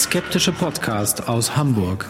[0.00, 2.08] Skeptische Podcast aus Hamburg.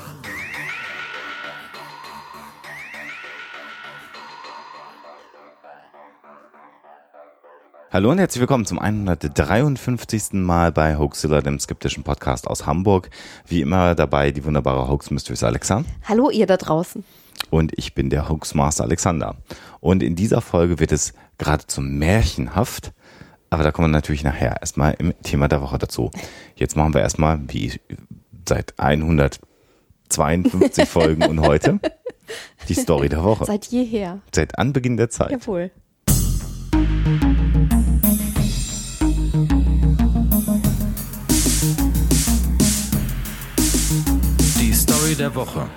[7.91, 10.35] Hallo und herzlich willkommen zum 153.
[10.35, 13.11] Mal bei Hoaxilla, dem skeptischen Podcast aus Hamburg.
[13.49, 15.83] Wie immer dabei die wunderbare Hoax Mistress Alexa.
[16.05, 17.03] Hallo ihr da draußen.
[17.51, 19.35] Und ich bin der Hoaxmaster Alexander.
[19.81, 22.93] Und in dieser Folge wird es geradezu märchenhaft.
[23.51, 26.13] Aber da kommen wir natürlich nachher erstmal im Thema der Woche dazu.
[26.55, 27.81] Jetzt machen wir erstmal, wie
[28.49, 31.81] seit 152 Folgen und heute,
[32.69, 33.47] die Story der Woche.
[33.47, 34.21] Seit jeher.
[34.33, 35.33] Seit Anbeginn der Zeit.
[35.33, 35.73] Jawohl.
[44.61, 45.69] Die Story der Woche.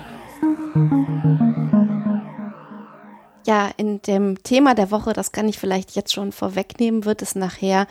[3.46, 7.34] Ja, in dem Thema der Woche, das kann ich vielleicht jetzt schon vorwegnehmen, wird es
[7.34, 7.86] nachher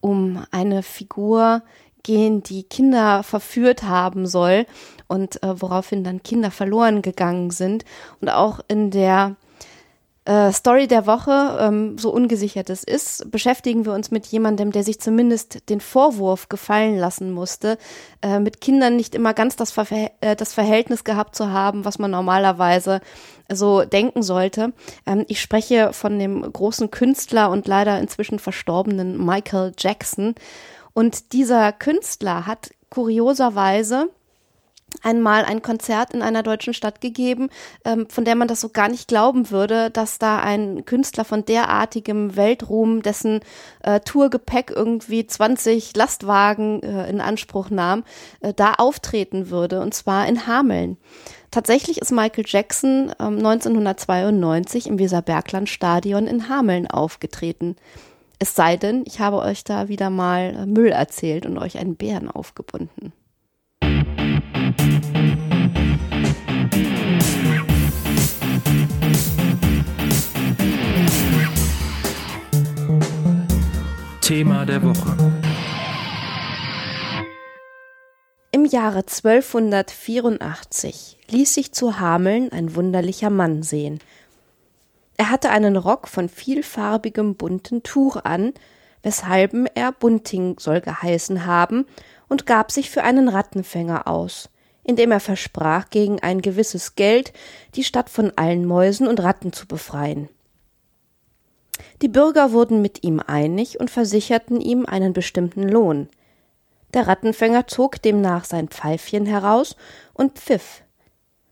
[0.00, 1.62] um eine Figur
[2.02, 4.66] gehen, die Kinder verführt haben soll
[5.08, 7.84] und äh, woraufhin dann Kinder verloren gegangen sind.
[8.20, 9.36] Und auch in der
[10.28, 14.84] äh, Story der Woche, ähm, so ungesichert es ist, beschäftigen wir uns mit jemandem, der
[14.84, 17.78] sich zumindest den Vorwurf gefallen lassen musste,
[18.20, 21.98] äh, mit Kindern nicht immer ganz das, Ver äh, das Verhältnis gehabt zu haben, was
[21.98, 23.00] man normalerweise
[23.48, 24.72] so denken sollte.
[25.06, 30.34] Ähm, ich spreche von dem großen Künstler und leider inzwischen verstorbenen Michael Jackson.
[30.92, 34.08] Und dieser Künstler hat kurioserweise
[35.02, 37.50] einmal ein Konzert in einer deutschen Stadt gegeben,
[37.84, 41.44] ähm, von der man das so gar nicht glauben würde, dass da ein Künstler von
[41.44, 43.40] derartigem Weltruhm, dessen
[43.82, 48.04] äh, Tourgepäck irgendwie 20 Lastwagen äh, in Anspruch nahm,
[48.40, 50.96] äh, da auftreten würde, und zwar in Hameln.
[51.50, 57.76] Tatsächlich ist Michael Jackson ähm, 1992 im Weserbergland-Stadion in Hameln aufgetreten.
[58.38, 61.96] Es sei denn, ich habe euch da wieder mal äh, Müll erzählt und euch einen
[61.96, 63.12] Bären aufgebunden.
[74.20, 75.37] Thema der Woche.
[78.68, 84.00] Jahre 1284 ließ sich zu Hameln ein wunderlicher Mann sehen.
[85.16, 88.52] Er hatte einen Rock von vielfarbigem bunten Tuch an,
[89.02, 91.86] weshalben er Bunting soll geheißen haben,
[92.28, 94.50] und gab sich für einen Rattenfänger aus,
[94.84, 97.32] indem er versprach, gegen ein gewisses Geld
[97.74, 100.28] die Stadt von allen Mäusen und Ratten zu befreien.
[102.02, 106.08] Die Bürger wurden mit ihm einig und versicherten ihm einen bestimmten Lohn.
[106.94, 109.76] Der Rattenfänger zog demnach sein Pfeifchen heraus
[110.14, 110.82] und pfiff.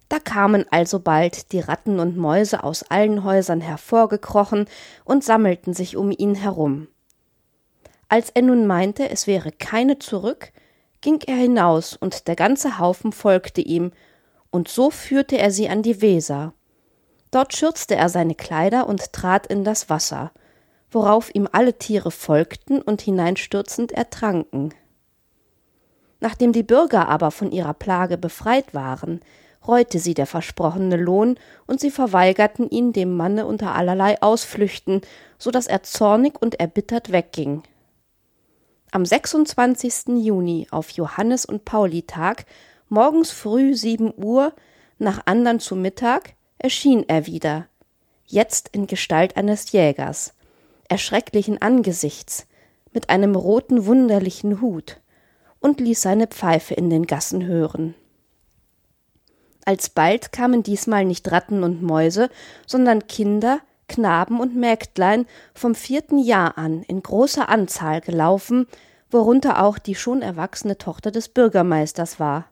[0.09, 4.67] Da kamen alsobald die Ratten und Mäuse aus allen Häusern hervorgekrochen
[5.05, 6.89] und sammelten sich um ihn herum.
[8.09, 10.53] Als er nun meinte, es wäre keine zurück,
[11.01, 13.93] ging er hinaus, und der ganze Haufen folgte ihm,
[14.51, 16.55] und so führte er sie an die Weser.
[17.33, 20.31] Dort schürzte er seine Kleider und trat in das Wasser,
[20.91, 24.73] worauf ihm alle Tiere folgten und hineinstürzend ertranken.
[26.21, 29.21] Nachdem die Bürger aber von ihrer Plage befreit waren,
[29.67, 35.01] reute sie der versprochene Lohn, und sie verweigerten ihn dem Manne unter allerlei Ausflüchten,
[35.39, 37.63] so dass er zornig und erbittert wegging.
[38.93, 40.25] Am 26.
[40.25, 42.47] Juni auf Johannes und Pauli-Tag,
[42.89, 44.53] morgens früh sieben Uhr,
[44.99, 47.67] nach andern zu Mittag, erschien er wieder,
[48.25, 50.35] jetzt in Gestalt eines Jägers,
[50.89, 52.47] erschrecklichen Angesichts,
[52.93, 55.01] mit einem roten wunderlichen Hut,
[55.67, 57.97] und ließ seine Pfeife in den Gassen hören.
[59.65, 62.31] Alsbald kamen diesmal nicht Ratten und Mäuse,
[62.69, 63.59] sondern Kinder,
[63.89, 68.69] Knaben und Mägdlein vom vierten Jahr an in großer Anzahl gelaufen,
[69.11, 72.47] worunter auch die schon erwachsene Tochter des Bürgermeisters war.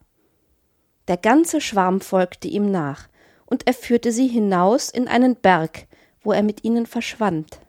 [1.07, 3.09] Der ganze Schwarm folgte ihm nach,
[3.47, 5.87] und er führte sie hinaus in einen Berg,
[6.21, 7.61] wo er mit ihnen verschwand.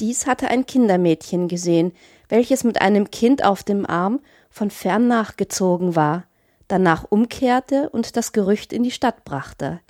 [0.00, 1.92] Dies hatte ein Kindermädchen gesehen,
[2.28, 4.20] welches mit einem Kind auf dem Arm
[4.54, 6.26] von fern nachgezogen war,
[6.68, 9.80] danach umkehrte und das Gerücht in die Stadt brachte.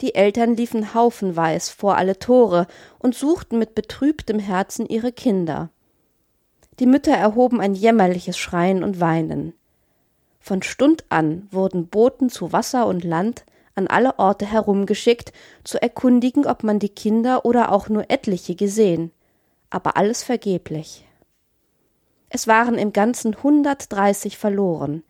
[0.00, 2.68] Die Eltern liefen haufenweis vor alle Tore
[3.00, 5.70] und suchten mit betrübtem Herzen ihre Kinder.
[6.78, 9.54] Die Mütter erhoben ein jämmerliches Schreien und Weinen.
[10.38, 13.44] Von Stund an wurden Boten zu Wasser und Land
[13.74, 15.32] an alle Orte herumgeschickt,
[15.64, 19.10] zu erkundigen, ob man die Kinder oder auch nur etliche gesehen,
[19.68, 21.07] aber alles vergeblich.
[22.28, 25.02] Es waren im Ganzen hundertdreißig verloren,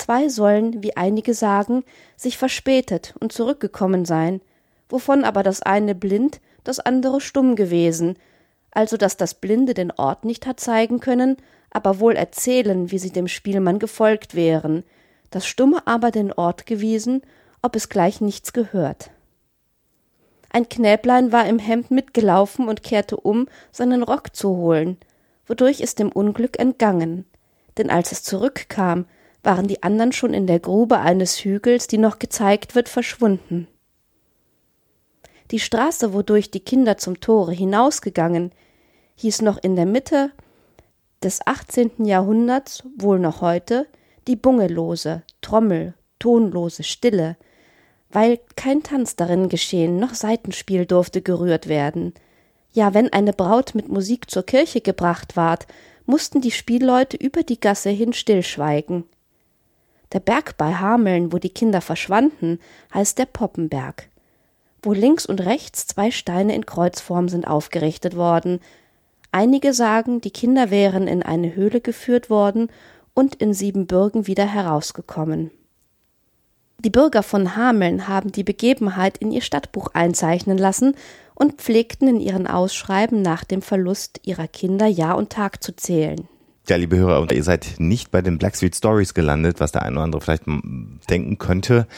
[0.00, 1.84] Zwei sollen, wie einige sagen,
[2.16, 4.40] sich verspätet und zurückgekommen sein,
[4.88, 8.16] wovon aber das eine blind, das andere stumm gewesen,
[8.70, 11.36] also dass das Blinde den Ort nicht hat zeigen können,
[11.70, 14.84] aber wohl erzählen, wie sie dem Spielmann gefolgt wären,
[15.28, 17.20] das Stumme aber den Ort gewiesen,
[17.60, 19.10] ob es gleich nichts gehört.
[20.48, 24.96] Ein Knäblein war im Hemd mitgelaufen und kehrte um, seinen Rock zu holen,
[25.50, 27.24] wodurch es dem Unglück entgangen.
[27.76, 29.06] Denn als es zurückkam,
[29.42, 33.66] waren die anderen schon in der Grube eines Hügels, die noch gezeigt wird, verschwunden.
[35.50, 38.52] Die Straße, wodurch die Kinder zum Tore hinausgegangen,
[39.16, 40.30] hieß noch in der Mitte
[41.20, 42.04] des 18.
[42.04, 43.88] Jahrhunderts, wohl noch heute,
[44.28, 47.36] die bungelose, trommel, tonlose Stille,
[48.08, 52.14] weil kein Tanz darin geschehen, noch Seitenspiel durfte gerührt werden.
[52.72, 55.66] Ja, wenn eine Braut mit Musik zur Kirche gebracht ward,
[56.06, 59.04] mussten die Spielleute über die Gasse hin stillschweigen.
[60.12, 62.58] Der Berg bei Hameln, wo die Kinder verschwanden,
[62.92, 64.08] heißt der Poppenberg,
[64.82, 68.60] wo links und rechts zwei Steine in Kreuzform sind aufgerichtet worden.
[69.30, 72.70] Einige sagen, die Kinder wären in eine Höhle geführt worden
[73.14, 75.52] und in Siebenbürgen wieder herausgekommen.
[76.78, 80.96] Die Bürger von Hameln haben die Begebenheit in ihr Stadtbuch einzeichnen lassen
[81.40, 86.28] und pflegten in ihren Ausschreiben nach dem Verlust ihrer Kinder Jahr und Tag zu zählen.
[86.68, 89.96] Ja, liebe Hörer, ihr seid nicht bei den Black Street Stories gelandet, was der eine
[89.96, 90.44] oder andere vielleicht
[91.08, 91.88] denken könnte,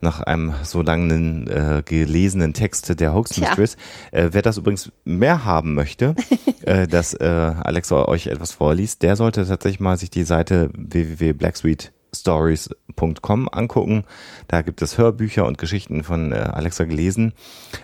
[0.00, 3.76] nach einem so langen äh, gelesenen Text der Hoax Mistress.
[4.12, 6.14] Äh, wer das übrigens mehr haben möchte,
[6.62, 10.70] äh, dass äh, Alexa euch etwas vorliest, der sollte tatsächlich mal sich die Seite
[12.96, 14.04] www.blackstreetstories.com angucken.
[14.48, 17.32] Da gibt es Hörbücher und Geschichten von äh, Alexa gelesen.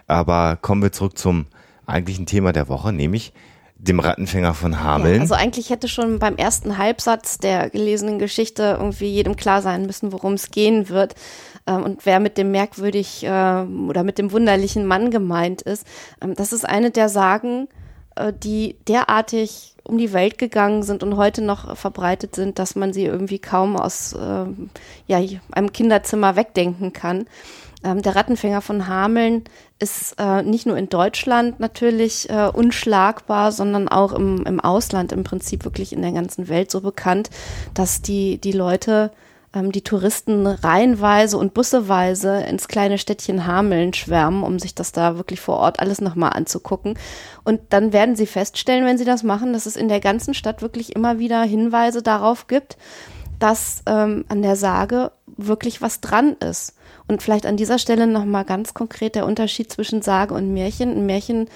[0.07, 1.47] Aber kommen wir zurück zum
[1.87, 3.33] eigentlichen Thema der Woche, nämlich
[3.77, 5.17] dem Rattenfänger von Hameln.
[5.17, 9.87] Ja, also eigentlich hätte schon beim ersten Halbsatz der gelesenen Geschichte irgendwie jedem klar sein
[9.87, 11.15] müssen, worum es gehen wird
[11.67, 15.87] ähm, und wer mit dem merkwürdig äh, oder mit dem wunderlichen Mann gemeint ist.
[16.21, 17.69] Ähm, das ist eine der Sagen,
[18.17, 22.93] äh, die derartig um die Welt gegangen sind und heute noch verbreitet sind, dass man
[22.93, 24.47] sie irgendwie kaum aus äh,
[25.07, 25.21] ja,
[25.53, 27.27] einem Kinderzimmer wegdenken kann.
[27.85, 29.45] Ähm, der Rattenfänger von Hameln
[29.79, 35.25] ist äh, nicht nur in Deutschland natürlich äh, unschlagbar, sondern auch im, im Ausland im
[35.25, 37.31] Prinzip wirklich in der ganzen Welt so bekannt,
[37.75, 39.13] dass die, die Leute,
[39.55, 45.17] ähm, die Touristen reihenweise und busseweise ins kleine Städtchen Hameln schwärmen, um sich das da
[45.17, 46.99] wirklich vor Ort alles nochmal anzugucken.
[47.45, 50.63] Und dann werden sie feststellen, wenn sie das machen, dass es in der ganzen Stadt
[50.63, 52.77] wirklich immer wieder Hinweise darauf gibt,
[53.39, 56.75] dass ähm, an der Sage wirklich was dran ist.
[57.07, 60.91] Und vielleicht an dieser Stelle nochmal ganz konkret der Unterschied zwischen Sage und Märchen.
[60.91, 61.49] Ein Märchen,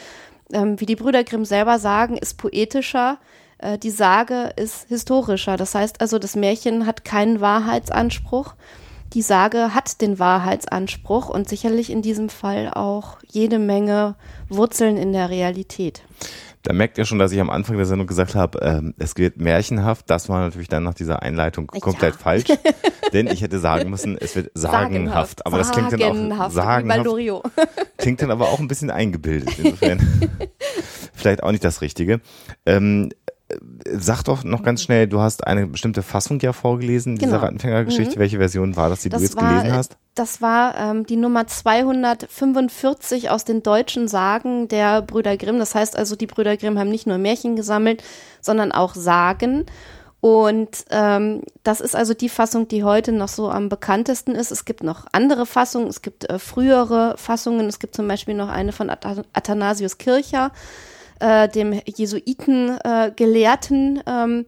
[0.52, 3.18] ähm, wie die Brüder Grimm selber sagen, ist poetischer.
[3.62, 5.56] Äh, die Sage ist historischer.
[5.56, 8.54] Das heißt also, das Märchen hat keinen Wahrheitsanspruch.
[9.14, 14.14] Die Sage hat den Wahrheitsanspruch und sicherlich in diesem Fall auch jede Menge
[14.48, 16.02] Wurzeln in der Realität.
[16.62, 19.36] Da merkt ihr schon, dass ich am Anfang der Sendung gesagt habe, ähm, es wird
[19.36, 20.08] märchenhaft.
[20.08, 22.20] Das war natürlich dann nach dieser Einleitung komplett ja.
[22.20, 22.44] falsch.
[23.12, 25.40] Denn ich hätte sagen müssen, es wird sagenhaft.
[25.40, 25.46] sagenhaft.
[25.46, 27.34] Aber das klingt dann auch sagenhaft.
[27.98, 29.50] Klingt dann aber auch ein bisschen eingebildet.
[29.58, 30.20] Insofern
[31.12, 32.20] vielleicht auch nicht das Richtige.
[32.64, 33.10] Ähm,
[33.90, 37.32] sag doch noch ganz schnell, du hast eine bestimmte Fassung ja vorgelesen, genau.
[37.32, 38.16] dieser Rattenfängergeschichte.
[38.16, 38.20] Mhm.
[38.20, 39.96] Welche Version war das, die das du jetzt war, gelesen hast?
[40.14, 45.58] Das war ähm, die Nummer 245 aus den deutschen Sagen der Brüder Grimm.
[45.58, 48.02] Das heißt also, die Brüder Grimm haben nicht nur Märchen gesammelt,
[48.40, 49.66] sondern auch Sagen.
[50.20, 54.52] Und ähm, das ist also die Fassung, die heute noch so am bekanntesten ist.
[54.52, 57.66] Es gibt noch andere Fassungen, es gibt äh, frühere Fassungen.
[57.66, 60.52] Es gibt zum Beispiel noch eine von Athanasius Kircher
[61.22, 64.44] äh, dem Jesuiten-Gelehrten, äh, ähm,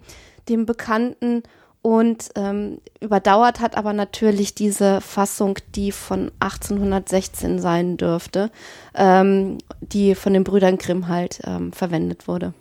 [0.49, 1.45] dem Bekannten.
[1.83, 8.51] Und ähm, überdauert hat aber natürlich diese Fassung, die von 1816 sein dürfte,
[8.95, 12.55] ähm, die von den Brüdern Grimm halt ähm, verwendet wurde.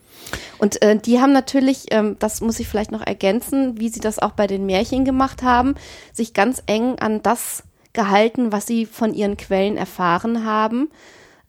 [0.58, 4.20] Und äh, die haben natürlich, ähm, das muss ich vielleicht noch ergänzen, wie sie das
[4.20, 5.76] auch bei den Märchen gemacht haben,
[6.12, 10.90] sich ganz eng an das gehalten, was sie von ihren Quellen erfahren haben.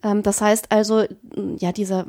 [0.01, 1.03] Ähm, das heißt also,
[1.57, 2.05] ja, diese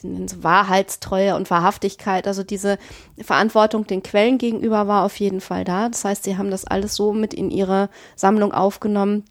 [0.00, 2.26] sie nennen es Wahrheitstreue und Wahrhaftigkeit.
[2.26, 2.78] Also diese
[3.20, 5.88] Verantwortung den Quellen gegenüber war auf jeden Fall da.
[5.88, 9.24] Das heißt, sie haben das alles so mit in ihre Sammlung aufgenommen,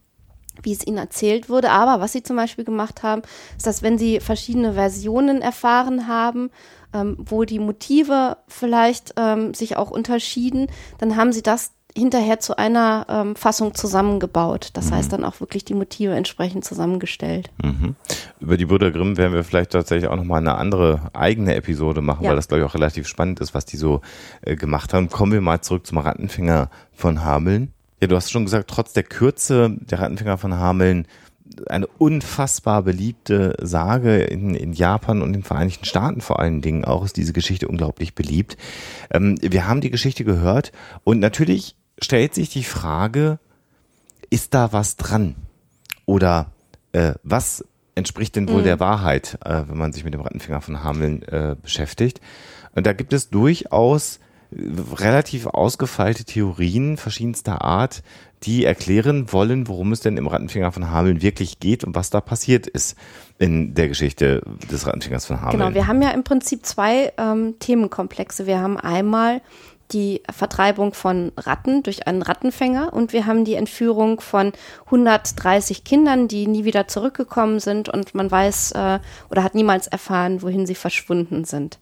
[0.62, 1.72] wie es ihnen erzählt wurde.
[1.72, 3.22] Aber was sie zum Beispiel gemacht haben,
[3.58, 6.50] ist, dass wenn sie verschiedene Versionen erfahren haben,
[6.94, 10.68] ähm, wo die Motive vielleicht ähm, sich auch unterschieden,
[10.98, 14.70] dann haben sie das hinterher zu einer ähm, Fassung zusammengebaut.
[14.74, 14.96] Das mhm.
[14.96, 17.50] heißt dann auch wirklich die Motive entsprechend zusammengestellt.
[17.64, 17.96] Mhm.
[18.40, 22.24] Über die Brüder Grimm werden wir vielleicht tatsächlich auch nochmal eine andere eigene Episode machen,
[22.24, 22.30] ja.
[22.30, 24.02] weil das glaube ich auch relativ spannend ist, was die so
[24.42, 25.10] äh, gemacht haben.
[25.10, 27.72] Kommen wir mal zurück zum Rattenfinger von Hameln.
[28.02, 31.08] Ja, du hast schon gesagt, trotz der Kürze der Rattenfinger von Hameln
[31.68, 37.06] eine unfassbar beliebte Sage in, in Japan und den Vereinigten Staaten vor allen Dingen auch
[37.06, 38.58] ist diese Geschichte unglaublich beliebt.
[39.12, 40.72] Ähm, wir haben die Geschichte gehört
[41.04, 43.40] und natürlich stellt sich die Frage,
[44.30, 45.36] ist da was dran?
[46.06, 46.52] Oder
[46.92, 47.64] äh, was
[47.96, 48.66] entspricht denn wohl Mhm.
[48.66, 52.20] der Wahrheit, äh, wenn man sich mit dem Rattenfinger von Hameln äh, beschäftigt?
[52.76, 54.20] Und da gibt es durchaus
[54.52, 54.58] äh,
[54.96, 58.04] relativ ausgefeilte Theorien verschiedenster Art,
[58.44, 62.22] die erklären wollen, worum es denn im Rattenfinger von Hameln wirklich geht und was da
[62.22, 62.96] passiert ist
[63.40, 65.58] in der Geschichte des Rattenfingers von Hameln.
[65.60, 68.46] Genau, wir haben ja im Prinzip zwei ähm, Themenkomplexe.
[68.46, 69.42] Wir haben einmal
[69.92, 74.52] die Vertreibung von Ratten durch einen Rattenfänger und wir haben die Entführung von
[74.86, 79.00] 130 Kindern, die nie wieder zurückgekommen sind und man weiß äh,
[79.30, 81.78] oder hat niemals erfahren, wohin sie verschwunden sind.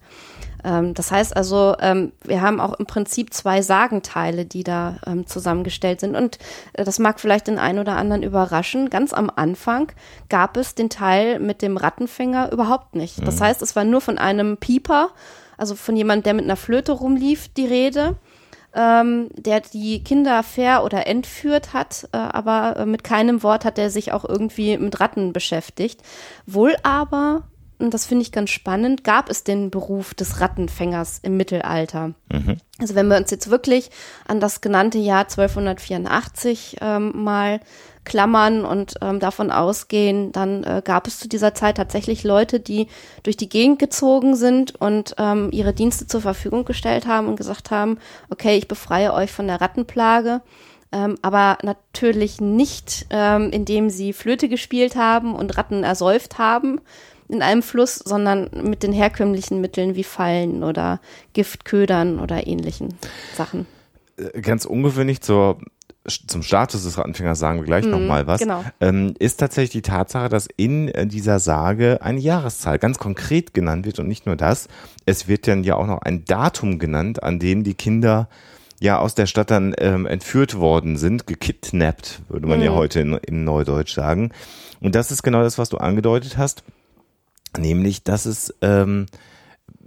[0.63, 5.27] Ähm, das heißt also, ähm, wir haben auch im Prinzip zwei Sagenteile, die da ähm,
[5.27, 6.15] zusammengestellt sind.
[6.15, 6.39] Und
[6.73, 8.89] äh, das mag vielleicht den einen oder anderen überraschen.
[8.89, 9.91] Ganz am Anfang
[10.29, 13.25] gab es den Teil mit dem Rattenfänger überhaupt nicht.
[13.25, 15.09] Das heißt, es war nur von einem Pieper,
[15.63, 18.17] also von jemandem, der mit einer Flöte rumlief, die Rede.
[18.75, 23.77] Ähm, der die Kinder fair oder entführt hat, äh, aber äh, mit keinem Wort hat
[23.77, 26.01] er sich auch irgendwie mit Ratten beschäftigt.
[26.47, 27.43] Wohl aber
[27.77, 32.13] und das finde ich ganz spannend, gab es den Beruf des Rattenfängers im Mittelalter.
[32.79, 33.91] Also wenn wir uns jetzt wirklich
[34.25, 37.59] an das genannte Jahr 1284 ähm, mal
[38.05, 42.87] klammern und ähm, davon ausgehen, dann äh, gab es zu dieser Zeit tatsächlich Leute, die
[43.23, 47.71] durch die Gegend gezogen sind und ähm, ihre Dienste zur Verfügung gestellt haben und gesagt
[47.71, 47.97] haben,
[48.29, 50.41] okay, ich befreie euch von der Rattenplage.
[50.91, 56.79] Ähm, aber natürlich nicht, ähm, indem sie Flöte gespielt haben und Ratten ersäuft haben
[57.29, 60.99] in einem Fluss, sondern mit den herkömmlichen Mitteln wie Fallen oder
[61.33, 62.89] Giftködern oder ähnlichen
[63.35, 63.65] Sachen.
[64.39, 65.57] ganz ungewöhnlich zur,
[66.05, 68.63] zum Status des Rattenfängers sagen wir gleich noch mal was, genau.
[68.81, 73.85] ähm, ist tatsächlich die Tatsache, dass in äh, dieser Sage eine Jahreszahl ganz konkret genannt
[73.85, 74.67] wird und nicht nur das,
[75.05, 78.27] es wird dann ja auch noch ein Datum genannt, an dem die Kinder
[78.81, 83.13] ja aus der Stadt dann ähm, entführt worden sind, gekidnappt, würde man ja heute in,
[83.13, 84.31] im Neudeutsch sagen.
[84.81, 86.63] Und das ist genau das, was du angedeutet hast,
[87.57, 89.05] nämlich, dass es ähm,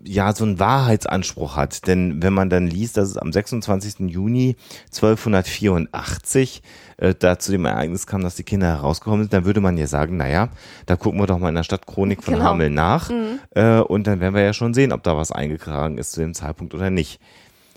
[0.07, 1.87] ja so einen Wahrheitsanspruch hat.
[1.87, 4.09] Denn wenn man dann liest, dass es am 26.
[4.11, 4.57] Juni
[4.95, 6.63] 1284
[6.99, 9.87] äh, da zu dem Ereignis kam, dass die Kinder herausgekommen sind, dann würde man ja
[9.87, 10.49] sagen, naja,
[10.87, 12.47] da gucken wir doch mal in der Stadtchronik von Genau.
[12.47, 13.11] Hameln nach
[13.55, 16.35] äh, und dann werden wir ja schon sehen, ob da was eingetragen ist zu dem
[16.35, 17.21] Zeitpunkt oder nicht.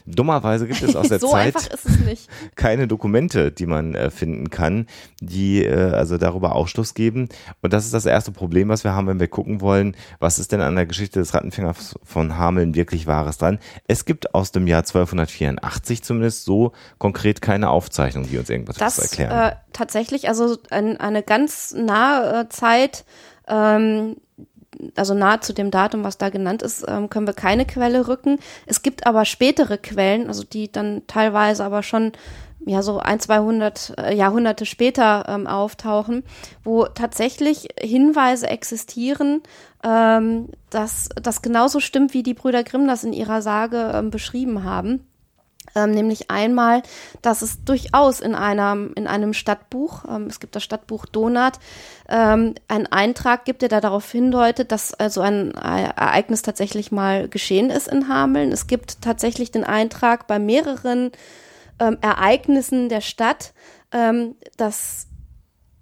[0.05, 1.55] Dummerweise gibt es aus der so Zeit
[2.55, 4.87] keine Dokumente, die man äh, finden kann,
[5.21, 7.29] die äh, also darüber Aufschluss geben.
[7.61, 10.51] Und das ist das erste Problem, was wir haben, wenn wir gucken wollen, was ist
[10.51, 13.59] denn an der Geschichte des Rattenfängers von Hameln wirklich Wahres dran.
[13.87, 18.99] Es gibt aus dem Jahr 1284 zumindest so konkret keine Aufzeichnung, die uns irgendwas Das
[18.99, 19.51] erklären.
[19.51, 23.05] äh, tatsächlich, also ein, eine ganz nahe äh, Zeit,
[23.47, 24.17] ähm,
[24.95, 28.39] also nahe zu dem Datum, was da genannt ist, ähm, können wir keine Quelle rücken.
[28.65, 32.11] Es gibt aber spätere Quellen, also die dann teilweise aber schon
[32.65, 36.23] ja so ein, 200 äh, Jahrhunderte später ähm, auftauchen,
[36.63, 39.41] wo tatsächlich Hinweise existieren,
[39.83, 44.63] ähm, dass das genauso stimmt, wie die Brüder Grimm das in ihrer Sage ähm, beschrieben
[44.63, 45.08] haben.
[45.75, 46.81] Ähm, nämlich einmal,
[47.21, 51.59] dass es durchaus in einem, in einem Stadtbuch, ähm, es gibt das Stadtbuch Donat,
[52.07, 57.69] ähm, einen Eintrag gibt, der da darauf hindeutet, dass also ein Ereignis tatsächlich mal geschehen
[57.69, 58.51] ist in Hameln.
[58.51, 61.11] Es gibt tatsächlich den Eintrag bei mehreren
[61.79, 63.53] ähm, Ereignissen der Stadt,
[63.91, 65.08] ähm, dass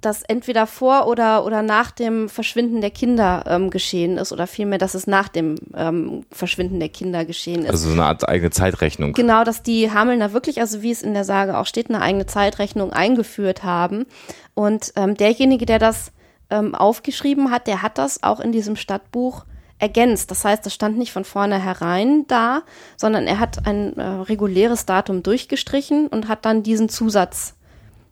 [0.02, 4.78] das entweder vor oder, oder nach dem Verschwinden der Kinder ähm, geschehen ist oder vielmehr,
[4.78, 7.72] dass es nach dem ähm, Verschwinden der Kinder geschehen ist.
[7.72, 9.14] also so eine Art eigene Zeitrechnung.
[9.14, 12.28] Genau, dass die Hamelner wirklich, also wie es in der Sage auch steht, eine eigene
[12.28, 14.06] Zeitrechnung eingeführt haben.
[14.54, 16.12] Und ähm, derjenige, der das
[16.52, 19.46] ähm, aufgeschrieben hat, der hat das auch in diesem Stadtbuch
[19.80, 20.30] ergänzt.
[20.32, 22.62] Das heißt, das stand nicht von vornherein da,
[22.98, 27.56] sondern er hat ein äh, reguläres Datum durchgestrichen und hat dann diesen Zusatz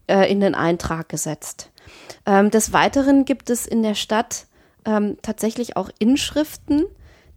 [0.07, 1.71] äh, in den Eintrag gesetzt.
[2.25, 4.47] Ähm, des Weiteren gibt es in der Stadt
[4.85, 6.83] ähm, tatsächlich auch Inschriften,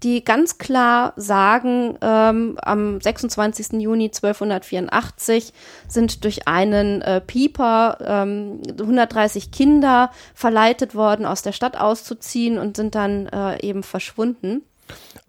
[0.03, 3.81] die ganz klar sagen, ähm, am 26.
[3.81, 5.53] Juni 1284
[5.89, 12.77] sind durch einen äh, Pieper ähm, 130 Kinder verleitet worden, aus der Stadt auszuziehen und
[12.77, 14.63] sind dann äh, eben verschwunden.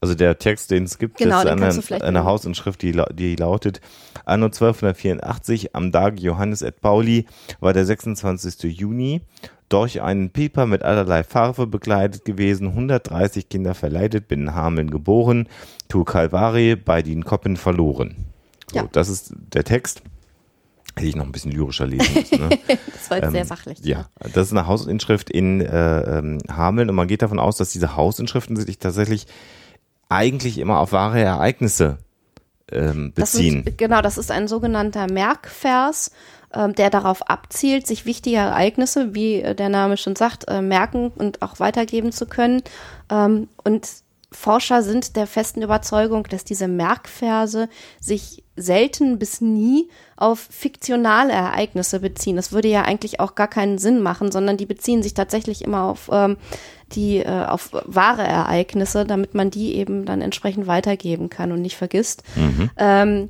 [0.01, 2.23] Also der Text, den es gibt, Genau, ist eine, eine.
[2.23, 3.81] Hausinschrift, die, die lautet,
[4.25, 7.25] anno 1284 am Tag Johannes et Pauli
[7.59, 8.63] war der 26.
[8.63, 9.21] Juni
[9.69, 15.47] durch einen Pieper mit allerlei Farbe bekleidet gewesen, 130 Kinder verleitet, binnen Hameln geboren,
[15.87, 18.25] tu Calvari bei den Koppen verloren.
[18.71, 18.89] So, Ja.
[18.91, 20.01] Das ist der Text.
[20.95, 22.49] Hätte ich noch ein bisschen lyrischer lesen müssen.
[22.49, 22.59] Ne?
[22.67, 23.79] das war jetzt sehr sachlich.
[23.83, 27.71] Ja, das ist eine Hausinschrift in äh, ähm, Hameln und man geht davon aus, dass
[27.71, 29.27] diese Hausinschriften sich tatsächlich
[30.09, 31.99] eigentlich immer auf wahre Ereignisse
[32.71, 33.63] ähm, Das beziehen.
[33.63, 36.11] sind, genau, das ist ein sogenannter Merkvers,
[36.53, 41.11] ähm, der darauf abzielt, sich wichtige Ereignisse, wie äh, der Name schon sagt, äh, merken
[41.15, 42.63] und auch weitergeben zu können.
[43.09, 43.87] Ähm, und
[44.31, 47.67] Forscher sind der festen Überzeugung, dass diese Merkverse
[47.99, 52.35] sich selten bis nie auf fiktionale Ereignisse beziehen.
[52.35, 55.83] Das würde ja eigentlich auch gar keinen Sinn machen, sondern die beziehen sich tatsächlich immer
[55.83, 56.37] auf ähm,
[56.91, 61.77] die äh, auf wahre Ereignisse, damit man die eben dann entsprechend weitergeben kann und nicht
[61.77, 62.23] vergisst.
[62.77, 63.29] Ähm,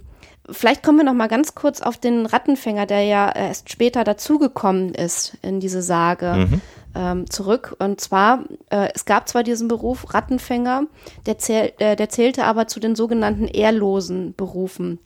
[0.49, 4.95] vielleicht kommen wir noch mal ganz kurz auf den Rattenfänger, der ja erst später dazugekommen
[4.95, 6.47] ist in diese Sage
[6.95, 7.75] ähm, zurück.
[7.79, 10.83] Und zwar, äh, es gab zwar diesen Beruf Rattenfänger,
[11.25, 14.99] der, zähl, äh, der zählte aber zu den sogenannten ehrlosen Berufen.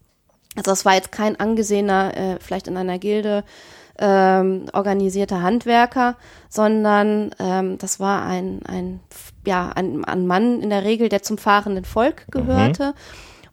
[0.56, 3.44] Also das war jetzt kein angesehener, äh, vielleicht in einer Gilde
[4.00, 6.16] ähm, organisierter Handwerker,
[6.50, 9.00] sondern ähm, das war ein, ein,
[9.46, 12.94] ja, ein, ein Mann in der Regel, der zum fahrenden Volk gehörte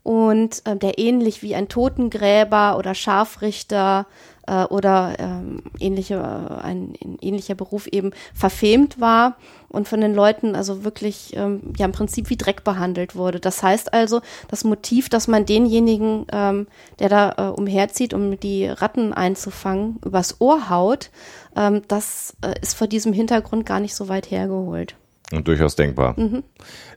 [0.02, 4.07] und ähm, der ähnlich wie ein Totengräber oder Scharfrichter
[4.47, 9.37] äh, oder ähm, ähnliche, äh, ein, ein ähnlicher Beruf eben verfemt war
[9.69, 13.40] und von den Leuten also wirklich ähm, ja im Prinzip wie Dreck behandelt wurde.
[13.40, 16.66] Das heißt also, das Motiv, dass man denjenigen, ähm,
[16.99, 21.11] der da äh, umherzieht, um die Ratten einzufangen, übers Ohr haut,
[21.57, 24.97] ähm, das äh, ist vor diesem Hintergrund gar nicht so weit hergeholt.
[25.32, 26.16] Und durchaus denkbar.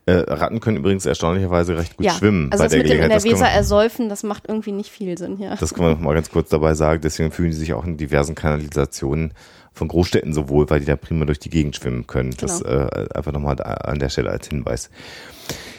[0.05, 2.91] Äh, Ratten können übrigens erstaunlicherweise recht gut ja, schwimmen also bei das der mit dem
[2.93, 3.09] in Gelegenheit.
[3.11, 5.55] der Das Weser wir- ersäufen, das macht irgendwie nicht viel Sinn, ja.
[5.55, 7.01] Das kann man noch mal ganz kurz dabei sagen.
[7.03, 9.33] Deswegen fühlen die sich auch in diversen Kanalisationen
[9.71, 12.33] von Großstädten so wohl, weil die da prima durch die Gegend schwimmen können.
[12.39, 12.85] Das Genau.
[12.87, 14.89] äh, einfach nochmal an der Stelle als Hinweis.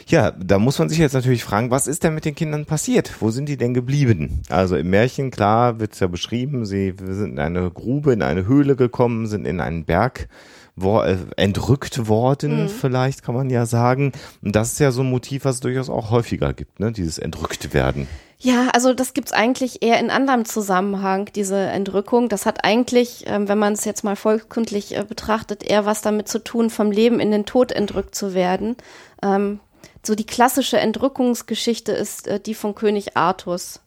[0.07, 3.11] Ja, da muss man sich jetzt natürlich fragen, was ist denn mit den Kindern passiert?
[3.21, 4.41] Wo sind die denn geblieben?
[4.49, 8.75] Also im Märchen, klar, wird's ja beschrieben, sie sind in eine Grube, in eine Höhle
[8.75, 10.27] gekommen, sind in einen Berg
[10.75, 14.11] wo, äh, entrückt worden, vielleicht kann man ja sagen.
[14.43, 16.91] Und das ist ja so ein Motiv, was es durchaus auch häufiger gibt, ne?
[16.91, 18.07] dieses entrückt werden.
[18.37, 22.27] Ja, also das gibt's eigentlich eher in anderem Zusammenhang, diese Entrückung.
[22.27, 26.27] Das hat eigentlich, ähm, wenn man es jetzt mal volkskundlich äh, betrachtet, eher was damit
[26.27, 28.75] zu tun, vom Leben in den Tod entrückt zu werden.
[29.23, 29.61] Ähm,
[30.05, 33.79] so die klassische Entrückungsgeschichte ist äh, die von König Artus,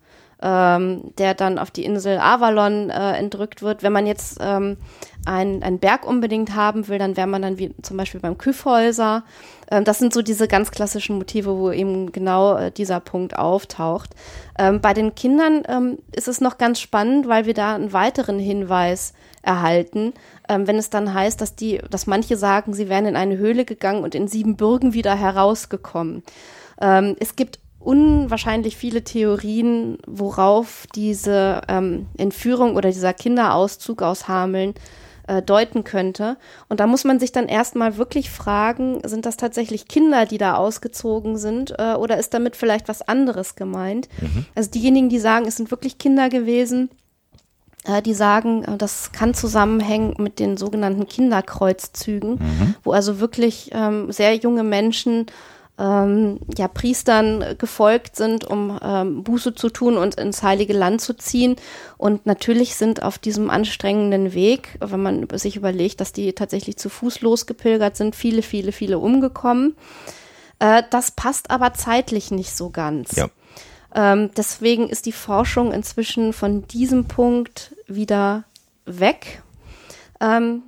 [0.43, 3.83] ähm, der dann auf die Insel Avalon äh, entrückt wird.
[3.83, 4.39] Wenn man jetzt
[5.25, 9.25] einen, einen Berg unbedingt haben will, dann wäre man dann wie zum Beispiel beim Kyffhäuser.
[9.71, 14.11] Ähm, das sind so diese ganz klassischen Motive, wo eben genau äh, dieser Punkt auftaucht.
[14.59, 18.39] Ähm, bei den Kindern ähm, ist es noch ganz spannend, weil wir da einen weiteren
[18.39, 20.15] Hinweis erhalten,
[20.49, 23.65] ähm, wenn es dann heißt, dass die, dass manche sagen, sie wären in eine Höhle
[23.65, 26.23] gegangen und in Siebenbürgen wieder herausgekommen.
[26.81, 34.75] Ähm, es gibt unwahrscheinlich viele Theorien, worauf diese ähm, Entführung oder dieser Kinderauszug aus Hameln
[35.29, 36.37] äh, deuten könnte.
[36.69, 40.57] Und da muss man sich dann erstmal wirklich fragen, sind das tatsächlich Kinder, die da
[40.57, 44.09] ausgezogen sind äh, oder ist damit vielleicht was anderes gemeint?
[44.55, 46.91] Also diejenigen, die sagen, es sind wirklich Kinder gewesen,
[47.85, 52.41] äh, die sagen, äh, das kann zusammenhängen mit den sogenannten Kinderkreuzzügen,
[52.83, 55.27] wo also wirklich ähm, sehr junge Menschen
[55.79, 61.15] ähm, ja, Priestern gefolgt sind, um ähm, Buße zu tun und ins Heilige Land zu
[61.15, 61.57] ziehen.
[61.97, 66.89] Und natürlich sind auf diesem anstrengenden Weg, wenn man sich überlegt, dass die tatsächlich zu
[66.89, 69.77] Fuß losgepilgert sind, viele, viele, viele umgekommen.
[70.59, 73.17] Äh, das passt aber zeitlich nicht so ganz.
[73.17, 73.29] Ja.
[73.95, 78.45] Ähm, deswegen ist die Forschung inzwischen von diesem Punkt wieder
[78.85, 79.43] weg.
[80.21, 80.63] Ähm,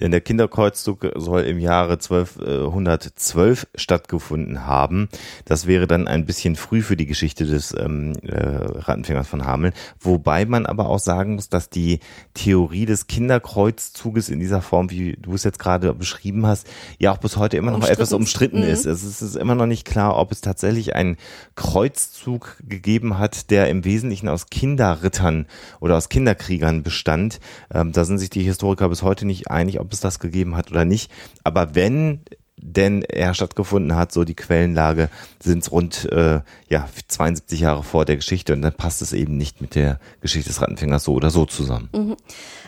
[0.00, 5.08] Denn der Kinderkreuzzug soll im Jahre 1212 stattgefunden haben.
[5.44, 9.72] Das wäre dann ein bisschen früh für die Geschichte des ähm, äh, Rattenfängers von Hameln.
[10.00, 12.00] Wobei man aber auch sagen muss, dass die
[12.34, 16.66] Theorie des Kinderkreuzzuges in dieser Form, wie du es jetzt gerade beschrieben hast,
[16.98, 18.64] ja auch bis heute immer noch etwas umstritten Mhm.
[18.68, 18.86] ist.
[18.86, 21.16] Es ist- es ist immer noch nicht klar, ob es tatsächlich einen
[21.56, 25.46] Kreuzzug gegeben hat, der im Wesentlichen aus Kinderrittern
[25.80, 27.40] oder aus Kinderkriegern bestand.
[27.72, 30.70] Ähm, da sind sich die Historiker bis heute nicht einig, ob es das gegeben hat
[30.70, 31.10] oder nicht.
[31.44, 32.20] Aber wenn
[32.60, 35.08] denn er stattgefunden hat, so die Quellenlage,
[35.40, 39.36] sind es rund äh, ja, 72 Jahre vor der Geschichte und dann passt es eben
[39.36, 41.88] nicht mit der Geschichte des Rattenfängers so oder so zusammen.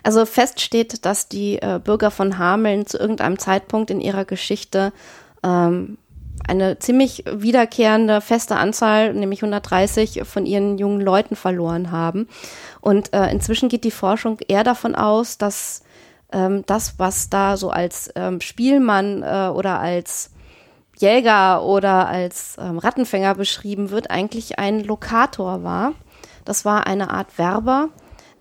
[0.03, 4.92] Also fest steht, dass die äh, Bürger von Hameln zu irgendeinem Zeitpunkt in ihrer Geschichte
[5.42, 5.98] ähm,
[6.46, 12.29] eine ziemlich wiederkehrende feste Anzahl, nämlich 130 von ihren jungen Leuten verloren haben.
[12.81, 15.83] Und äh, inzwischen geht die Forschung eher davon aus, dass
[16.32, 20.30] ähm, das, was da so als ähm, Spielmann äh, oder als
[20.98, 25.92] Jäger oder als ähm, Rattenfänger beschrieben wird, eigentlich ein Lokator war.
[26.44, 27.88] Das war eine Art Werber,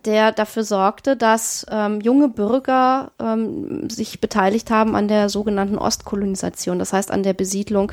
[0.05, 6.79] der dafür sorgte, dass ähm, junge Bürger ähm, sich beteiligt haben an der sogenannten Ostkolonisation,
[6.79, 7.91] das heißt an der Besiedlung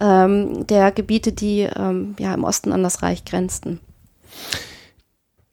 [0.00, 3.80] ähm, der Gebiete, die ähm, ja im Osten an das Reich grenzten.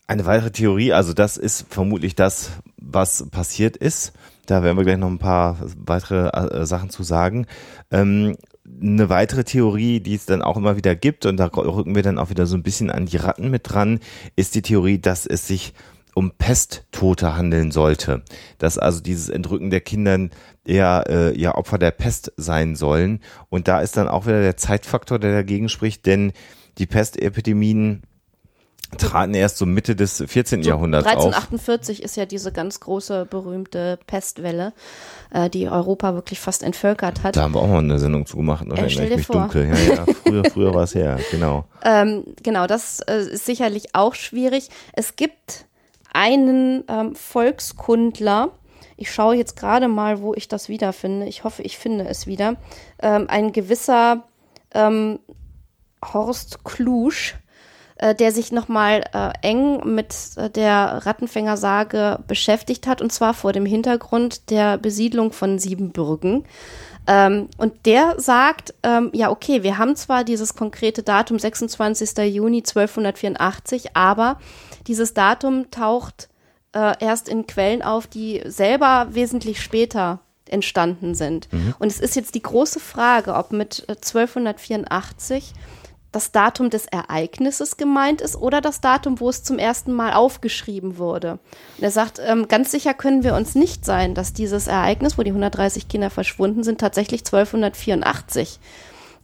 [0.09, 4.13] Eine weitere Theorie, also das ist vermutlich das, was passiert ist.
[4.45, 7.45] Da werden wir gleich noch ein paar weitere äh, Sachen zu sagen.
[7.91, 8.37] Ähm,
[8.81, 12.19] eine weitere Theorie, die es dann auch immer wieder gibt, und da rücken wir dann
[12.19, 13.99] auch wieder so ein bisschen an die Ratten mit dran,
[14.37, 15.73] ist die Theorie, dass es sich
[16.13, 18.23] um Pesttote handeln sollte.
[18.59, 20.31] Dass also dieses Entrücken der Kindern
[20.65, 23.19] eher äh, ja Opfer der Pest sein sollen.
[23.49, 26.31] Und da ist dann auch wieder der Zeitfaktor, der dagegen spricht, denn
[26.77, 28.03] die Pestepidemien
[28.97, 30.63] traten erst so Mitte des 14.
[30.63, 32.05] So Jahrhunderts 1348 auf.
[32.05, 34.73] ist ja diese ganz große berühmte Pestwelle,
[35.31, 37.35] äh, die Europa wirklich fast entvölkert hat.
[37.35, 38.77] Da haben wir auch mal eine Sendung zu gemacht, ne?
[38.77, 39.41] Äh, stell dir vor.
[39.41, 39.67] dunkel.
[39.67, 41.65] Ja, ja, früher, früher war es her, genau.
[41.83, 44.69] Ähm, genau, das äh, ist sicherlich auch schwierig.
[44.93, 45.65] Es gibt
[46.13, 48.51] einen ähm, Volkskundler,
[48.97, 51.27] ich schaue jetzt gerade mal, wo ich das wiederfinde.
[51.27, 52.55] Ich hoffe, ich finde es wieder.
[52.99, 54.23] Ähm, ein gewisser
[54.73, 55.19] ähm,
[56.03, 57.35] Horst Klusch,
[57.99, 63.53] äh, der sich nochmal äh, eng mit äh, der Rattenfängersage beschäftigt hat, und zwar vor
[63.53, 66.45] dem Hintergrund der Besiedlung von Siebenbürgen.
[67.07, 72.17] Ähm, und der sagt, ähm, ja, okay, wir haben zwar dieses konkrete Datum 26.
[72.33, 74.39] Juni 1284, aber
[74.87, 76.29] dieses Datum taucht
[76.73, 81.51] äh, erst in Quellen auf, die selber wesentlich später entstanden sind.
[81.51, 81.75] Mhm.
[81.79, 87.77] Und es ist jetzt die große Frage, ob mit 1284 äh, das Datum des Ereignisses
[87.77, 91.39] gemeint ist oder das Datum, wo es zum ersten Mal aufgeschrieben wurde.
[91.77, 95.23] Und er sagt, ähm, ganz sicher können wir uns nicht sein, dass dieses Ereignis, wo
[95.23, 98.59] die 130 Kinder verschwunden sind, tatsächlich 1284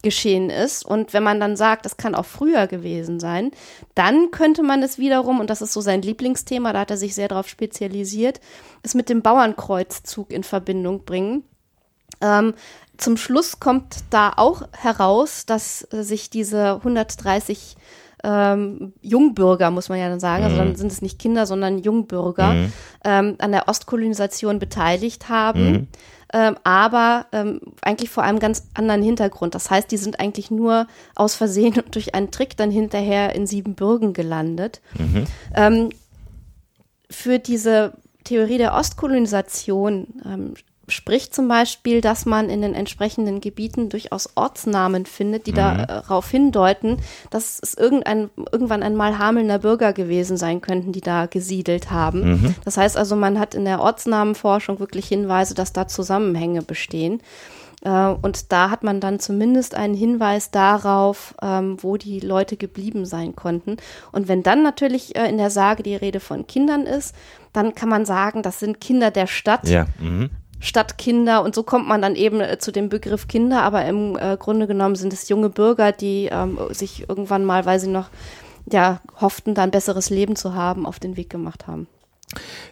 [0.04, 0.84] geschehen ist.
[0.84, 3.50] Und wenn man dann sagt, es kann auch früher gewesen sein,
[3.96, 7.16] dann könnte man es wiederum, und das ist so sein Lieblingsthema, da hat er sich
[7.16, 8.40] sehr darauf spezialisiert,
[8.84, 11.42] es mit dem Bauernkreuzzug in Verbindung bringen.
[12.20, 12.54] Ähm,
[12.96, 17.76] zum Schluss kommt da auch heraus, dass sich diese 130
[18.24, 20.76] ähm, Jungbürger, muss man ja dann sagen, also dann mhm.
[20.76, 22.72] sind es nicht Kinder, sondern Jungbürger, mhm.
[23.04, 25.70] ähm, an der Ostkolonisation beteiligt haben.
[25.70, 25.88] Mhm.
[26.32, 29.54] Ähm, aber ähm, eigentlich vor einem ganz anderen Hintergrund.
[29.54, 33.46] Das heißt, die sind eigentlich nur aus Versehen und durch einen Trick dann hinterher in
[33.46, 34.80] Siebenbürgen gelandet.
[34.98, 35.26] Mhm.
[35.54, 35.90] Ähm,
[37.10, 37.92] für diese
[38.24, 40.54] Theorie der Ostkolonisation ähm,
[40.88, 45.56] spricht zum Beispiel, dass man in den entsprechenden Gebieten durchaus Ortsnamen findet, die mhm.
[45.56, 46.98] darauf hindeuten,
[47.30, 52.32] dass es irgendein, irgendwann einmal Hamelner Bürger gewesen sein könnten, die da gesiedelt haben.
[52.32, 52.54] Mhm.
[52.64, 57.20] Das heißt also, man hat in der Ortsnamenforschung wirklich Hinweise, dass da Zusammenhänge bestehen.
[57.84, 63.06] Äh, und da hat man dann zumindest einen Hinweis darauf, ähm, wo die Leute geblieben
[63.06, 63.76] sein konnten.
[64.10, 67.14] Und wenn dann natürlich äh, in der Sage die Rede von Kindern ist,
[67.52, 69.68] dann kann man sagen, das sind Kinder der Stadt.
[69.68, 69.86] Ja.
[70.00, 70.30] Mhm.
[70.64, 74.36] Stadtkinder und so kommt man dann eben äh, zu dem Begriff Kinder, aber im äh,
[74.38, 78.08] Grunde genommen sind es junge Bürger, die ähm, sich irgendwann mal, weil sie noch
[78.70, 81.86] ja, hofften, da ein besseres Leben zu haben, auf den Weg gemacht haben.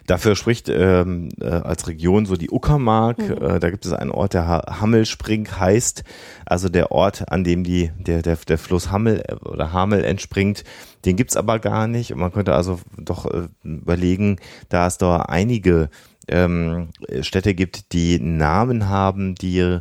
[0.07, 3.19] Dafür spricht ähm, äh, als Region so die Uckermark.
[3.19, 3.31] Mhm.
[3.31, 6.03] Äh, da gibt es einen Ort, der ha Hammelspring heißt,
[6.45, 10.63] also der Ort, an dem die der der, der Fluss Hammel äh, oder Hamel entspringt.
[11.05, 12.11] Den gibt's aber gar nicht.
[12.11, 14.37] Und man könnte also doch äh, überlegen,
[14.69, 15.89] da es da einige
[16.27, 16.89] ähm,
[17.21, 19.79] Städte gibt, die Namen haben, die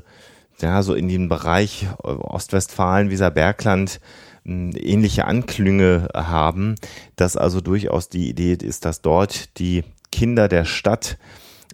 [0.60, 4.00] ja so in den Bereich Ostwestfalen, Bergland
[4.44, 6.74] ähnliche Anklünge haben,
[7.16, 11.16] dass also durchaus die Idee ist, dass dort die Kinder der Stadt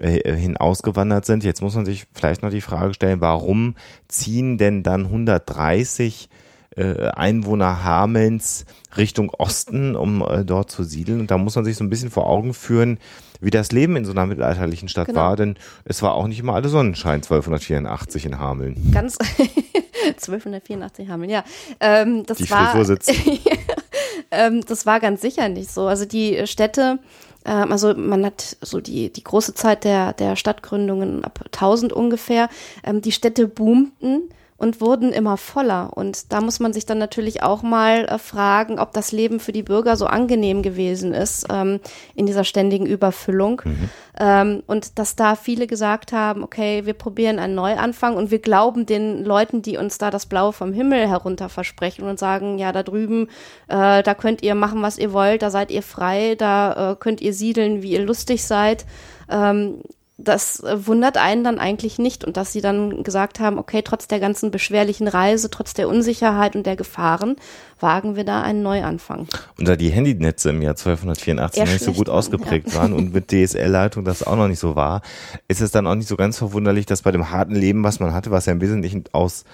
[0.01, 1.45] äh, hinausgewandert sind.
[1.45, 3.75] Jetzt muss man sich vielleicht noch die Frage stellen, warum
[4.07, 6.29] ziehen denn dann 130
[6.77, 11.21] äh, Einwohner Hamelns Richtung Osten, um äh, dort zu siedeln?
[11.21, 12.99] Und da muss man sich so ein bisschen vor Augen führen,
[13.41, 15.21] wie das Leben in so einer mittelalterlichen Stadt genau.
[15.21, 18.91] war, denn es war auch nicht immer alle Sonnenschein 1284 in Hameln.
[18.93, 19.19] Ganz
[20.07, 21.45] 1284 Hameln, ja.
[21.81, 22.75] Ähm, das die war,
[24.31, 25.87] ähm, das war ganz sicher nicht so.
[25.87, 26.99] Also die Städte,
[27.45, 32.49] ähm, also man hat so die, die große Zeit der, der Stadtgründungen ab 1000 ungefähr,
[32.85, 35.97] ähm, die Städte boomten und wurden immer voller.
[35.97, 39.53] Und da muss man sich dann natürlich auch mal äh, fragen, ob das Leben für
[39.53, 41.79] die Bürger so angenehm gewesen ist ähm,
[42.17, 43.63] in dieser ständigen Überfüllung.
[43.65, 43.91] Mhm.
[44.19, 48.85] Ähm, und dass da viele gesagt haben, okay, wir probieren einen Neuanfang und wir glauben
[48.85, 52.83] den Leuten, die uns da das Blaue vom Himmel herunter versprechen und sagen, ja, da
[52.83, 53.29] drüben,
[53.69, 57.21] äh, da könnt ihr machen, was ihr wollt, da seid ihr frei, da äh, könnt
[57.21, 58.87] ihr siedeln, wie ihr lustig seid.
[59.31, 59.83] Ähm,
[60.21, 64.09] das äh, wundert einen dann eigentlich nicht und dass sie dann gesagt haben, okay, trotz
[64.09, 67.37] der ganzen beschwerlichen Reise, trotz der Unsicherheit und der Gefahren,
[67.79, 69.29] wagen wir da einen Neuanfang.
[69.59, 72.81] Und da die Handynetze im Jahr 1284 noch nicht so gut ausgeprägt ja.
[72.81, 75.03] waren und mit DSL-Leitung das auch noch nicht so war,
[75.47, 78.13] ist es dann auch nicht so ganz verwunderlich, dass bei dem harten Leben, was man
[78.13, 79.45] hatte, was ja im Wesentlichen aus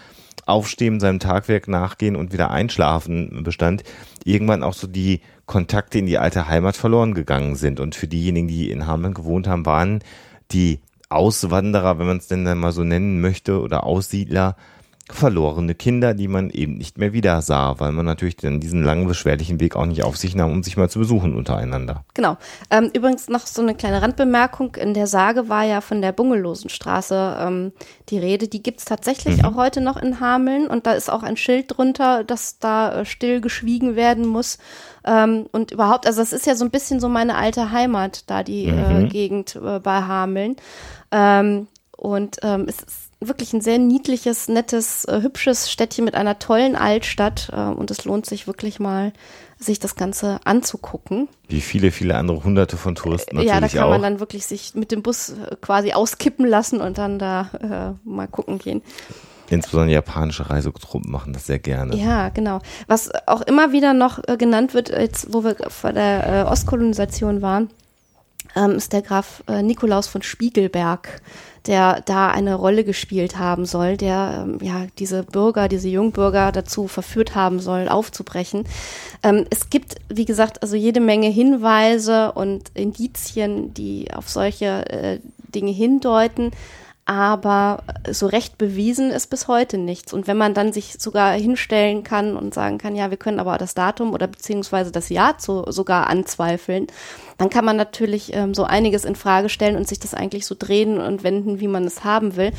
[0.46, 3.82] Aufstehen, seinem Tagwerk nachgehen und wieder einschlafen bestand,
[4.24, 7.80] irgendwann auch so die Kontakte in die alte Heimat verloren gegangen sind.
[7.80, 10.00] Und für diejenigen, die in Hameln gewohnt haben, waren
[10.54, 14.56] die Auswanderer, wenn man es denn mal so nennen möchte, oder Aussiedler,
[15.10, 19.06] verlorene Kinder, die man eben nicht mehr wieder sah, weil man natürlich dann diesen langen,
[19.06, 22.04] beschwerlichen Weg auch nicht auf sich nahm, um sich mal zu besuchen untereinander.
[22.14, 22.38] Genau.
[22.70, 24.76] Ähm, übrigens noch so eine kleine Randbemerkung.
[24.76, 27.72] In der Sage war ja von der Bungelosenstraße ähm,
[28.08, 28.48] die Rede.
[28.48, 29.44] Die gibt's tatsächlich mhm.
[29.44, 33.04] auch heute noch in Hameln und da ist auch ein Schild drunter, dass da äh,
[33.04, 34.56] still geschwiegen werden muss.
[35.04, 38.42] Ähm, und überhaupt, also das ist ja so ein bisschen so meine alte Heimat, da
[38.42, 39.04] die äh, mhm.
[39.04, 40.56] äh, Gegend äh, bei Hameln.
[41.10, 46.38] Ähm, und ähm, es ist wirklich ein sehr niedliches, nettes, äh, hübsches Städtchen mit einer
[46.38, 47.50] tollen Altstadt.
[47.52, 49.12] Äh, und es lohnt sich wirklich mal,
[49.58, 51.28] sich das Ganze anzugucken.
[51.48, 53.54] Wie viele, viele andere hunderte von Touristen natürlich auch.
[53.54, 53.90] Ja, da kann auch.
[53.90, 58.08] man dann wirklich sich mit dem Bus äh, quasi auskippen lassen und dann da äh,
[58.08, 58.82] mal gucken gehen.
[59.50, 61.96] Insbesondere japanische Reisetruppen machen das sehr gerne.
[61.96, 62.60] Ja, genau.
[62.86, 67.42] Was auch immer wieder noch äh, genannt wird, jetzt wo wir vor der äh, Ostkolonisation
[67.42, 67.68] waren,
[68.56, 71.20] ähm, ist der Graf äh, Nikolaus von Spiegelberg,
[71.66, 76.88] der da eine Rolle gespielt haben soll, der ähm, ja diese Bürger, diese Jungbürger dazu
[76.88, 78.64] verführt haben soll, aufzubrechen.
[79.22, 85.20] Ähm, es gibt, wie gesagt, also jede Menge Hinweise und Indizien, die auf solche äh,
[85.54, 86.50] Dinge hindeuten
[87.06, 90.12] aber so recht bewiesen ist bis heute nichts.
[90.14, 93.58] Und wenn man dann sich sogar hinstellen kann und sagen kann, ja, wir können aber
[93.58, 96.86] das Datum oder beziehungsweise das Jahr zu, sogar anzweifeln,
[97.38, 100.54] dann kann man natürlich ähm, so einiges in Frage stellen und sich das eigentlich so
[100.58, 102.52] drehen und wenden, wie man es haben will.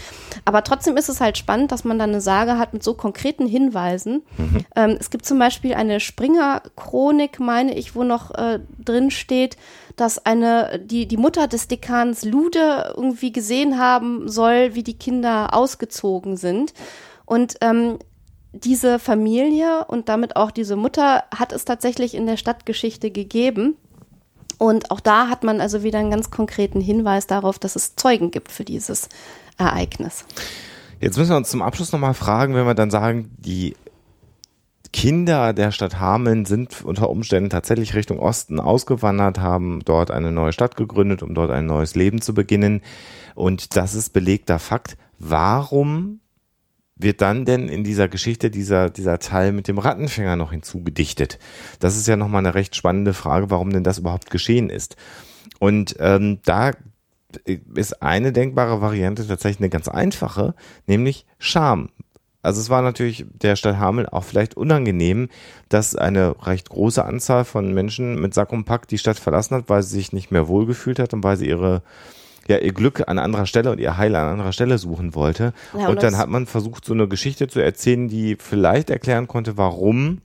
[0.44, 3.48] Aber trotzdem ist es halt spannend, dass man dann eine Sage hat mit so konkreten
[3.48, 4.24] Hinweisen.
[4.38, 4.66] Mhm.
[4.76, 9.58] Ähm, es gibt zum Beispiel eine Springer-Chronik, meine ich, wo noch äh, drin steht,
[9.96, 15.54] dass eine, die, die Mutter des Dekans Lude irgendwie gesehen haben soll, wie die Kinder
[15.54, 16.74] ausgezogen sind.
[17.26, 17.98] Und ähm,
[18.52, 23.78] diese Familie und damit auch diese Mutter hat es tatsächlich in der Stadtgeschichte gegeben.
[24.58, 28.32] Und auch da hat man also wieder einen ganz konkreten Hinweis darauf, dass es Zeugen
[28.32, 29.10] gibt für dieses
[29.58, 30.26] Ereignis.
[31.00, 33.76] Jetzt müssen wir uns zum Abschluss nochmal fragen, wenn wir dann sagen, die
[34.94, 40.54] Kinder der Stadt Hameln sind unter Umständen tatsächlich Richtung Osten ausgewandert, haben dort eine neue
[40.54, 42.82] Stadt gegründet, um dort ein neues Leben zu beginnen.
[43.36, 44.96] Und das ist belegter Fakt.
[45.20, 46.22] Warum
[46.96, 51.40] wird dann denn in dieser Geschichte dieser, dieser Teil mit dem Rattenfänger noch hinzugedichtet?
[51.80, 54.96] Das ist ja nochmal eine recht spannende Frage, warum denn das überhaupt geschehen ist.
[55.60, 56.72] Und ähm, da
[57.74, 60.56] ist eine denkbare Variante tatsächlich eine ganz einfache,
[60.88, 61.90] nämlich Scham.
[62.42, 65.30] Also es war natürlich der Stadt Hameln auch vielleicht unangenehm,
[65.68, 69.68] dass eine recht große Anzahl von Menschen mit Sack und Pack die Stadt verlassen hat,
[69.68, 71.82] weil sie sich nicht mehr wohlgefühlt hat und weil sie ihre
[72.48, 75.54] ja ihr Glück an anderer Stelle und ihr Heil an anderer Stelle suchen wollte.
[75.78, 79.58] Ja, und, dann hat man versucht, so eine Geschichte zu erzählen, die vielleicht erklären konnte,
[79.58, 80.22] warum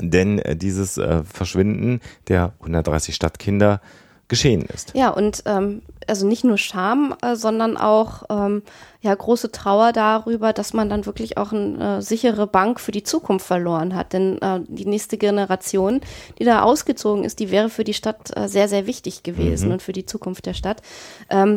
[0.00, 3.80] denn äh, dieses äh, Verschwinden der 130 Stadtkinder
[4.28, 4.92] geschehen ist.
[4.94, 8.62] Ja, und ähm, also nicht nur Scham, äh, sondern auch ähm,
[9.00, 13.02] ja große Trauer darüber, dass man dann wirklich auch eine äh, sichere Bank für die
[13.02, 14.12] Zukunft verloren hat.
[14.12, 16.00] Denn äh, die nächste Generation,
[16.38, 19.74] die da ausgezogen ist, die wäre für die Stadt äh, sehr, sehr wichtig gewesen mhm.
[19.74, 20.82] und für die Zukunft der Stadt.
[21.30, 21.56] Ähm,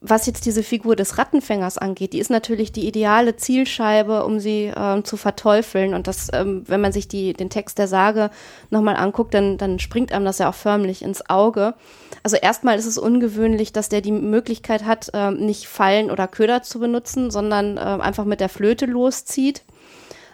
[0.00, 4.72] was jetzt diese Figur des Rattenfängers angeht, die ist natürlich die ideale Zielscheibe, um sie
[4.76, 5.94] ähm, zu verteufeln.
[5.94, 8.30] Und das, ähm, wenn man sich die, den Text der Sage
[8.70, 11.74] nochmal anguckt, dann, dann springt einem das ja auch förmlich ins Auge.
[12.22, 16.62] Also erstmal ist es ungewöhnlich, dass der die Möglichkeit hat, ähm, nicht Fallen oder Köder
[16.62, 19.64] zu benutzen, sondern äh, einfach mit der Flöte loszieht.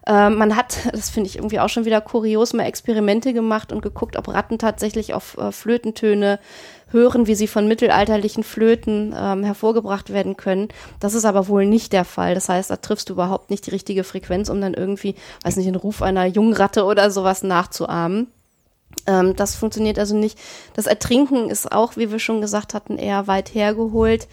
[0.07, 3.83] Äh, man hat, das finde ich irgendwie auch schon wieder kurios, mal Experimente gemacht und
[3.83, 6.39] geguckt, ob Ratten tatsächlich auf äh, Flötentöne
[6.91, 10.69] hören, wie sie von mittelalterlichen Flöten ähm, hervorgebracht werden können.
[11.01, 12.35] Das ist aber wohl nicht der Fall.
[12.35, 15.67] Das heißt, da triffst du überhaupt nicht die richtige Frequenz, um dann irgendwie, weiß nicht,
[15.67, 18.29] den Ruf einer Jungratte oder sowas nachzuahmen.
[19.07, 20.39] Ähm, das funktioniert also nicht.
[20.75, 24.29] Das Ertrinken ist auch, wie wir schon gesagt hatten, eher weit hergeholt.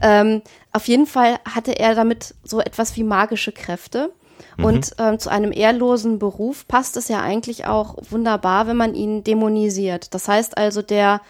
[0.00, 4.12] Ähm, auf jeden Fall hatte er damit so etwas wie magische Kräfte.
[4.56, 4.64] Mhm.
[4.64, 9.24] Und ähm, zu einem ehrlosen Beruf passt es ja eigentlich auch wunderbar, wenn man ihn
[9.24, 10.14] dämonisiert.
[10.14, 11.20] Das heißt also, der,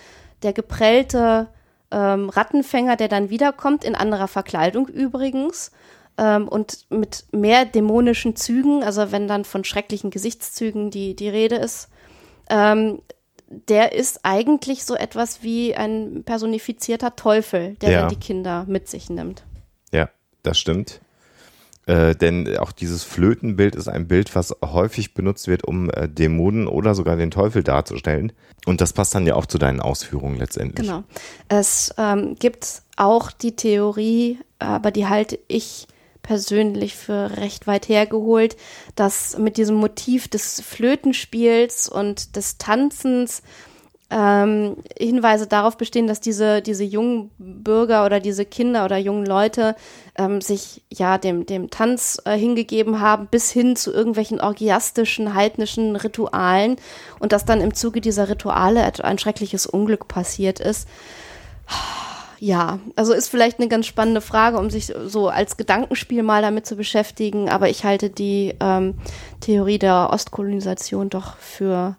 [0.43, 1.49] der geprellte
[1.91, 5.71] ähm, Rattenfänger, der dann wiederkommt, in anderer Verkleidung übrigens,
[6.19, 11.57] ähm, und mit mehr dämonischen Zügen, also wenn dann von schrecklichen Gesichtszügen die, die Rede
[11.57, 11.89] ist,
[12.51, 13.01] ähm,
[13.47, 18.01] der ist eigentlich so etwas wie ein personifizierter Teufel, der Ja.
[18.01, 19.45] dann die Kinder mit sich nimmt.
[19.91, 20.11] Ja,
[20.43, 21.01] das stimmt.
[21.89, 26.69] Äh, denn auch dieses Flötenbild ist ein Bild, was häufig benutzt wird, um äh, Dämonen
[26.69, 28.33] oder sogar den Teufel darzustellen.
[28.67, 30.87] Und das passt dann ja auch zu deinen Ausführungen letztendlich.
[30.87, 31.05] Genau.
[31.49, 35.87] Es ähm, gibt auch die Theorie, aber die halte ich
[36.21, 38.59] persönlich für recht weit hergeholt,
[38.95, 43.43] dass mit diesem Motiv des Flötenspiels und des Tanzens
[44.11, 49.77] ähm, Hinweise darauf bestehen, dass diese, diese jungen Bürger oder diese Kinder oder jungen Leute
[50.17, 55.95] ähm, sich ja dem, dem Tanz äh, hingegeben haben, bis hin zu irgendwelchen orgiastischen, heidnischen
[55.97, 56.77] Ritualen
[57.21, 60.89] und dass dann im Zuge dieser Rituale ein schreckliches Unglück passiert ist.
[62.41, 66.67] Ja, also ist vielleicht eine ganz spannende Frage, um sich so als Gedankenspiel mal damit
[66.67, 68.95] zu beschäftigen, aber ich halte die ähm,
[69.41, 71.97] Theorie der Ostkolonisation doch für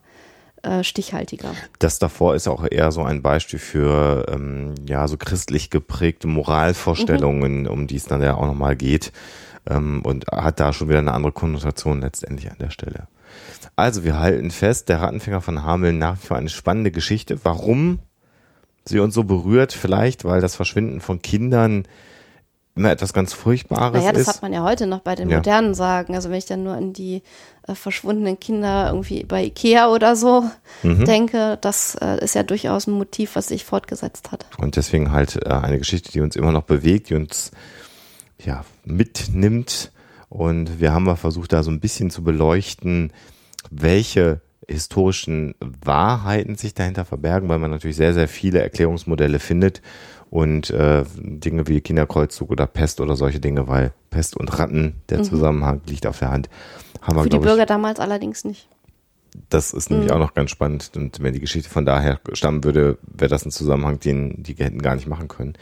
[0.63, 1.54] äh, stichhaltiger.
[1.80, 7.67] Das davor ist auch eher so ein Beispiel für ähm, ja so christlich geprägte Moralvorstellungen,
[7.67, 9.12] um die es dann ja auch nochmal geht.
[9.69, 13.08] Ähm, und hat da schon wieder eine andere Konnotation letztendlich an der Stelle.
[13.76, 17.39] Also wir halten fest, der Rattenfänger von Hameln nach wie vor eine spannende Geschichte.
[17.43, 18.00] Warum
[18.86, 19.74] sie uns so berührt?
[19.74, 21.86] Vielleicht, weil das Verschwinden von Kindern
[22.75, 24.27] immer etwas ganz Furchtbares Naja, das ist.
[24.27, 25.38] hat man ja heute noch bei den Ja.
[25.38, 26.15] modernen Sagen.
[26.15, 27.23] Also wenn ich dann nur an die
[27.67, 30.45] äh, verschwundenen Kinder irgendwie bei Ikea oder so
[30.84, 31.03] Mhm.
[31.05, 34.45] denke, das äh, ist ja durchaus ein Motiv, was sich fortgesetzt hat.
[34.58, 37.51] Und deswegen halt äh, eine Geschichte, die uns immer noch bewegt, die uns
[38.43, 39.91] ja mitnimmt.
[40.29, 43.12] Und wir haben mal versucht, da so ein bisschen zu beleuchten,
[43.71, 49.82] welche historischen Wahrheiten sich dahinter verbergen, weil man natürlich sehr, sehr viele Erklärungsmodelle findet
[50.29, 55.23] und äh, Dinge wie Kinderkreuzzug oder Pest oder solche Dinge, weil Pest und Ratten, der
[55.23, 56.49] Zusammenhang liegt auf der Hand.
[57.01, 57.23] Haben wir, Mhm.
[57.23, 58.67] Für die Bürger ich, damals allerdings nicht.
[59.49, 60.91] das ist nämlich auch noch ganz spannend.
[60.95, 64.81] Und wenn die Geschichte von daher stammen würde, wäre das ein Zusammenhang, den die hätten
[64.81, 65.53] gar nicht machen können.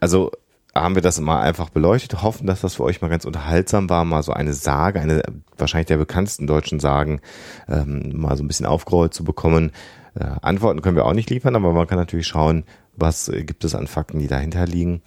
[0.00, 0.30] Also
[0.74, 4.04] haben wir das mal einfach beleuchtet, hoffen, dass das für euch mal ganz unterhaltsam war,
[4.04, 5.22] mal so eine Sage, eine
[5.56, 7.20] wahrscheinlich der bekanntesten deutschen Sagen,
[7.68, 9.70] ähm, mal so ein bisschen aufgerollt zu bekommen.
[10.18, 12.64] Äh, Antworten können wir auch nicht liefern, aber man kann natürlich schauen,
[12.96, 15.02] was äh, gibt es an Fakten, die dahinter liegen.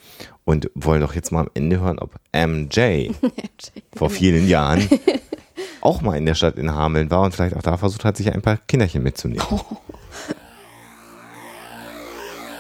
[0.46, 3.12] Und wollen doch jetzt mal am Ende hören, ob MJ
[3.96, 4.88] vor vielen Jahren
[5.82, 8.32] auch mal in der Stadt in Hameln war und vielleicht auch da versucht hat, sich
[8.32, 9.46] ein paar Kinderchen mitzunehmen.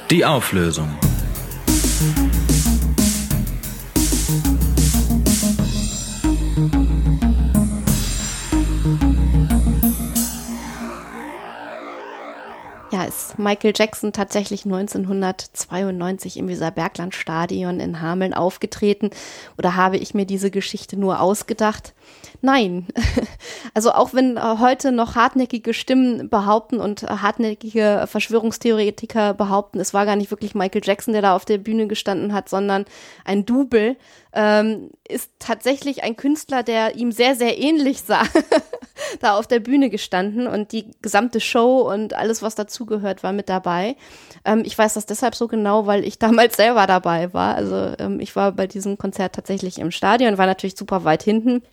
[0.10, 0.90] Die Auflösung.
[13.48, 19.10] Michael Jackson tatsächlich 1992 im Weserbergland Stadion in Hameln aufgetreten
[19.58, 21.94] oder habe ich mir diese Geschichte nur ausgedacht?
[22.42, 22.88] Nein.
[23.74, 29.94] Also auch wenn äh, heute noch hartnäckige Stimmen behaupten und äh, hartnäckige Verschwörungstheoretiker behaupten, es
[29.94, 32.86] war gar nicht wirklich Michael Jackson, der da auf der Bühne gestanden hat, sondern
[33.24, 33.96] ein Double,
[34.38, 38.22] ähm, ist tatsächlich ein Künstler, der ihm sehr, sehr ähnlich sah,
[39.20, 43.50] da auf der Bühne gestanden und die gesamte Show und alles, was dazugehört, war mit
[43.50, 43.96] dabei.
[44.46, 47.56] Ähm, ich weiß das deshalb so genau, weil ich damals selber dabei war.
[47.56, 51.64] Also ähm, ich war bei diesem Konzert tatsächlich im Stadion, war natürlich super weit hinten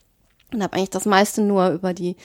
[0.54, 2.16] und habe eigentlich das meiste nur über die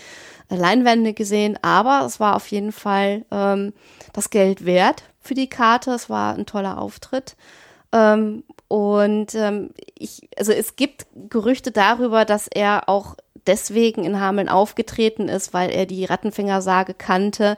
[0.47, 3.73] äh, Leinwände gesehen, aber es war auf jeden Fall ähm,
[4.13, 5.91] das Geld wert für die Karte.
[5.91, 7.35] Es war ein toller Auftritt.
[7.91, 13.15] Ähm, und ähm, ich, also es gibt Gerüchte darüber, dass er auch
[13.47, 17.57] deswegen in Hameln aufgetreten ist, weil er die Rattenfängersage kannte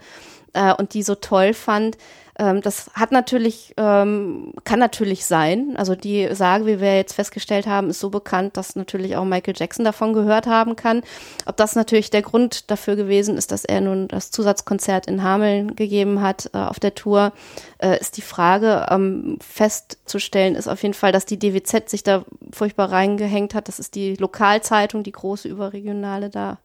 [0.53, 1.97] äh, und die so toll fand.
[2.39, 5.75] Ähm, das hat natürlich, ähm, kann natürlich sein.
[5.77, 9.53] Also die Sage, wie wir jetzt festgestellt haben, ist so bekannt, dass natürlich auch Michael
[9.57, 11.03] Jackson davon gehört haben kann.
[11.45, 15.75] Ob das natürlich der Grund dafür gewesen ist, dass er nun das Zusatzkonzert in Hameln
[15.75, 17.33] gegeben hat äh, auf der Tour,
[17.79, 18.87] äh, ist die Frage.
[18.89, 23.67] Ähm, festzustellen ist auf jeden Fall, dass die DWZ sich da furchtbar reingehängt hat.
[23.67, 26.59] Das ist die Lokalzeitung, die große überregionale da.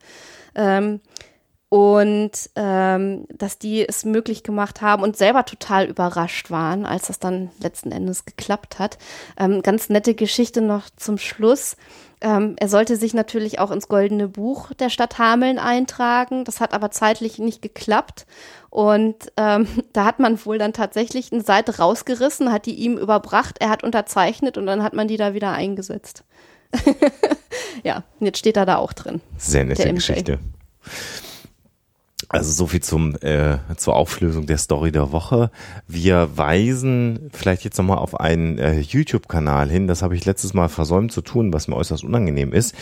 [0.54, 1.00] Ähm,
[1.68, 7.18] und ähm, dass die es möglich gemacht haben und selber total überrascht waren, als das
[7.18, 8.98] dann letzten Endes geklappt hat.
[9.36, 11.76] Ähm, ganz nette Geschichte noch zum Schluss.
[12.20, 16.44] Ähm, er sollte sich natürlich auch ins Goldene Buch der Stadt Hameln eintragen.
[16.44, 18.26] Das hat aber zeitlich nicht geklappt.
[18.70, 23.56] Und ähm, da hat man wohl dann tatsächlich eine Seite rausgerissen, hat die ihm überbracht,
[23.58, 26.24] er hat unterzeichnet und dann hat man die da wieder eingesetzt.
[27.82, 29.20] ja, jetzt steht er da auch drin.
[29.36, 30.36] Sehr nette Der MJ.
[32.36, 35.50] Also so viel zum äh, zur Auflösung der Story der Woche.
[35.88, 39.86] Wir weisen vielleicht jetzt nochmal auf einen äh, YouTube-Kanal hin.
[39.86, 42.74] Das habe ich letztes Mal versäumt zu tun, was mir äußerst unangenehm ist.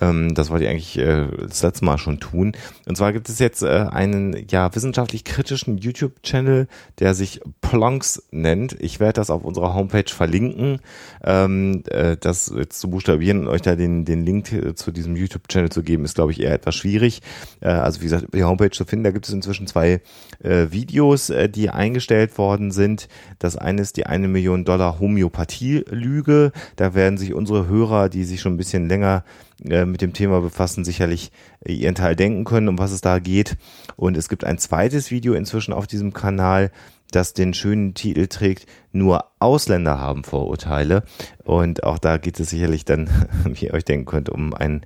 [0.00, 2.52] Ähm, das wollte ich eigentlich äh, das letzte Mal schon tun.
[2.86, 6.66] Und zwar gibt es jetzt äh, einen ja wissenschaftlich kritischen YouTube-Channel,
[6.98, 8.74] der sich Plonks nennt.
[8.80, 10.80] Ich werde das auf unserer Homepage verlinken.
[11.22, 15.14] Ähm, äh, das jetzt zu buchstabieren und euch da den den Link äh, zu diesem
[15.14, 17.20] YouTube-Channel zu geben, ist glaube ich eher etwas schwierig.
[17.60, 18.93] Äh, also wie gesagt, die Homepage zu finden.
[19.02, 20.00] Da gibt es inzwischen zwei
[20.42, 23.08] äh, Videos, äh, die eingestellt worden sind.
[23.38, 26.52] Das eine ist die eine Million Dollar Homöopathie-Lüge.
[26.76, 29.24] Da werden sich unsere Hörer, die sich schon ein bisschen länger
[29.68, 31.32] äh, mit dem Thema befassen, sicherlich
[31.64, 33.56] äh, ihren Teil denken können, um was es da geht.
[33.96, 36.70] Und es gibt ein zweites Video inzwischen auf diesem Kanal,
[37.10, 41.04] das den schönen Titel trägt, nur Ausländer haben Vorurteile.
[41.44, 43.08] Und auch da geht es sicherlich dann,
[43.44, 44.84] wie ihr euch denken könnt, um ein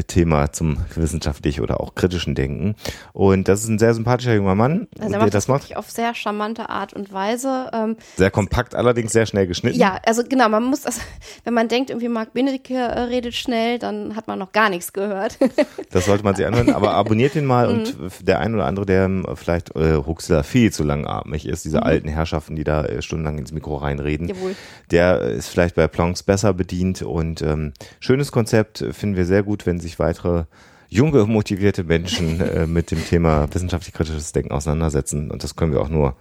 [0.00, 2.74] Thema zum wissenschaftlich oder auch kritischen Denken.
[3.12, 5.76] Und das ist ein sehr sympathischer junger Mann, also der macht das macht.
[5.76, 7.70] auf sehr charmante Art und Weise.
[7.72, 9.78] Ähm, sehr kompakt, allerdings sehr schnell geschnitten.
[9.78, 11.00] Ja, also genau, man muss das,
[11.44, 14.92] wenn man denkt, irgendwie Marc Benedicke äh, redet schnell, dann hat man noch gar nichts
[14.92, 15.38] gehört.
[15.90, 18.10] das sollte man sich anhören, aber abonniert ihn mal und mhm.
[18.20, 21.84] der ein oder andere, der ähm, vielleicht äh, Huxler viel zu langatmig ist, diese mhm.
[21.84, 24.54] alten Herrschaften, die da äh, stundenlang ins Mikro reinreden, Jawohl.
[24.90, 29.66] der ist vielleicht bei Plonks besser bedient und ähm, schönes Konzept, finden wir sehr gut,
[29.66, 30.44] wenn sich weitere
[30.88, 35.30] junge, motivierte Menschen äh, mit dem Thema wissenschaftlich-kritisches Denken auseinandersetzen.
[35.30, 36.16] Und das können wir auch nur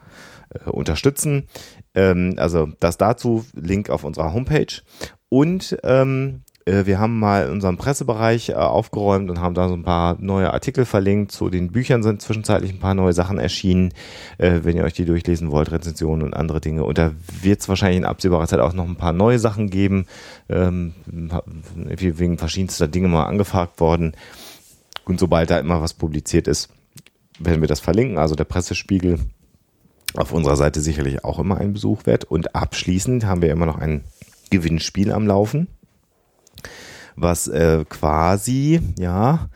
[0.49, 1.47] äh, unterstützen.
[1.93, 4.81] Ähm, also das dazu, Link auf unserer Homepage.
[5.29, 6.50] Und ähm, äh,
[6.85, 10.85] wir haben mal unseren Pressebereich äh, aufgeräumt und haben da so ein paar neue Artikel
[10.85, 11.31] verlinkt.
[11.31, 13.93] Zu den Büchern sind zwischenzeitlich ein paar neue Sachen erschienen,
[14.37, 16.83] äh, wenn ihr euch die durchlesen wollt, Rezensionen und andere Dinge.
[16.83, 20.05] Und da wird es wahrscheinlich in absehbarer Zeit auch noch ein paar neue Sachen geben,
[20.49, 20.93] ähm,
[21.75, 24.13] wegen verschiedenster Dinge mal angefragt worden.
[25.05, 26.69] Und sobald da immer was publiziert ist,
[27.39, 28.19] werden wir das verlinken.
[28.19, 29.19] Also der Pressespiegel
[30.13, 32.25] auf unserer Seite sicherlich auch immer ein Besuch wert.
[32.25, 34.03] Und abschließend haben wir immer noch ein
[34.51, 35.67] Gewinnspiel am Laufen
[37.15, 39.49] was äh, quasi ja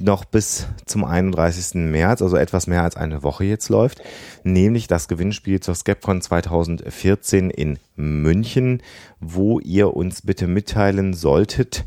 [0.00, 1.74] noch bis zum 31.
[1.74, 4.02] März, also etwas mehr als eine Woche jetzt läuft,
[4.44, 8.82] nämlich das Gewinnspiel zur Skepcon 2014 in München,
[9.20, 11.84] wo ihr uns bitte mitteilen solltet,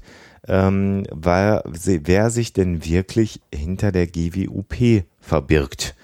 [0.48, 5.96] ähm, wer, wer sich denn wirklich hinter der GWUP verbirgt.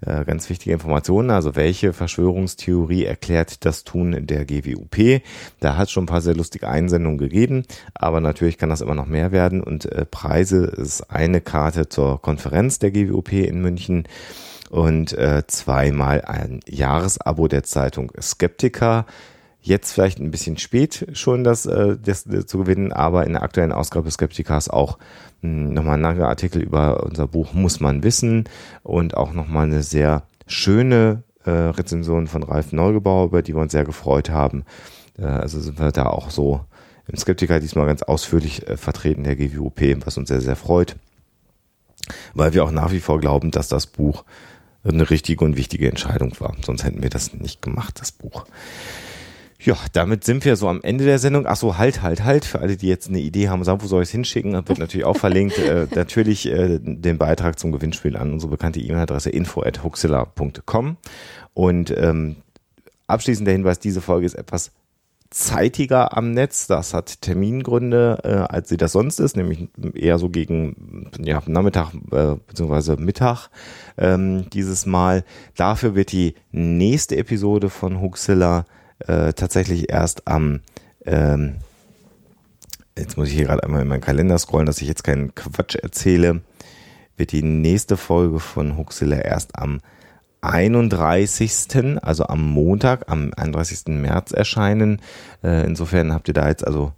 [0.00, 1.30] Äh, ganz wichtige Informationen.
[1.30, 5.22] Also welche Verschwörungstheorie erklärt das Tun der GWUP?
[5.60, 8.94] Da hat es schon ein paar sehr lustige Einsendungen gegeben, aber natürlich kann das immer
[8.94, 9.62] noch mehr werden.
[9.62, 14.04] Und äh, Preise ist eine Karte zur Konferenz der GWUP in München
[14.70, 19.06] und äh, zweimal ein Jahresabo der Zeitung Skeptiker.
[19.66, 23.42] Jetzt vielleicht ein bisschen spät schon das, äh, das, das zu gewinnen, aber in der
[23.42, 24.96] aktuellen Ausgabe Skeptikers auch
[25.42, 28.44] nochmal ein langer Artikel über unser Buch Muss man wissen
[28.84, 33.72] und auch nochmal eine sehr schöne äh, Rezension von Ralf Neugebauer, über die wir uns
[33.72, 34.62] sehr gefreut haben.
[35.18, 36.60] Äh, also sind wir da auch so
[37.08, 40.94] im Skeptiker diesmal ganz ausführlich äh, vertreten, der GWUP, was uns sehr, sehr freut.
[42.34, 44.22] Weil wir auch nach wie vor glauben, dass das Buch
[44.84, 46.54] eine richtige und wichtige Entscheidung war.
[46.64, 48.46] Sonst hätten wir das nicht gemacht, das Buch.
[49.58, 51.46] Ja, damit sind wir so am Ende der Sendung.
[51.46, 52.44] Ach so, halt, halt, halt.
[52.44, 55.06] Für alle, die jetzt eine Idee haben, sagen, wo soll ich es hinschicken, wird natürlich
[55.06, 55.58] auch verlinkt.
[55.58, 60.96] Äh, natürlich äh, den Beitrag zum Gewinnspiel an unsere bekannte E-Mail-Adresse info@huxilla.com.
[61.54, 62.36] Und ähm,
[63.06, 64.72] abschließend der Hinweis, diese Folge ist etwas
[65.30, 66.66] zeitiger am Netz.
[66.66, 71.92] Das hat Termingründe, äh, als sie das sonst ist, nämlich eher so gegen ja, Nachmittag
[72.12, 72.96] äh, bzw.
[73.00, 73.48] Mittag
[73.96, 75.24] ähm, dieses Mal.
[75.56, 78.66] Dafür wird die nächste Episode von Huxilla
[79.00, 80.60] äh, tatsächlich erst am,
[81.04, 81.56] ähm,
[82.96, 85.76] jetzt muss ich hier gerade einmal in meinen Kalender scrollen, dass ich jetzt keinen Quatsch
[85.76, 86.42] erzähle,
[87.16, 89.80] wird die nächste Folge von Huxilla erst am
[90.42, 93.86] 31., also am Montag, am 31.
[93.88, 95.00] März erscheinen.
[95.42, 96.92] Äh, insofern habt ihr da jetzt also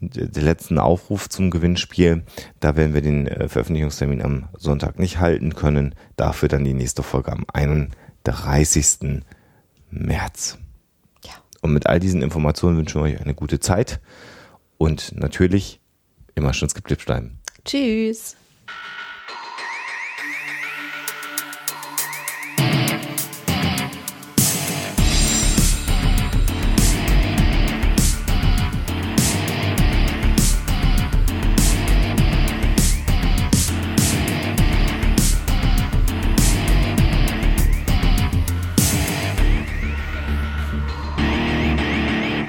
[0.00, 2.24] den letzten Aufruf zum Gewinnspiel.
[2.60, 5.94] Da werden wir den äh, Veröffentlichungstermin am Sonntag nicht halten können.
[6.16, 9.22] Dafür dann die nächste Folge am 31.
[9.90, 10.58] März.
[11.64, 13.98] Und mit all diesen Informationen wünschen wir euch eine gute Zeit
[14.76, 15.80] und natürlich
[16.34, 17.38] immer schon skeptisch bleiben.
[17.64, 18.36] Tschüss.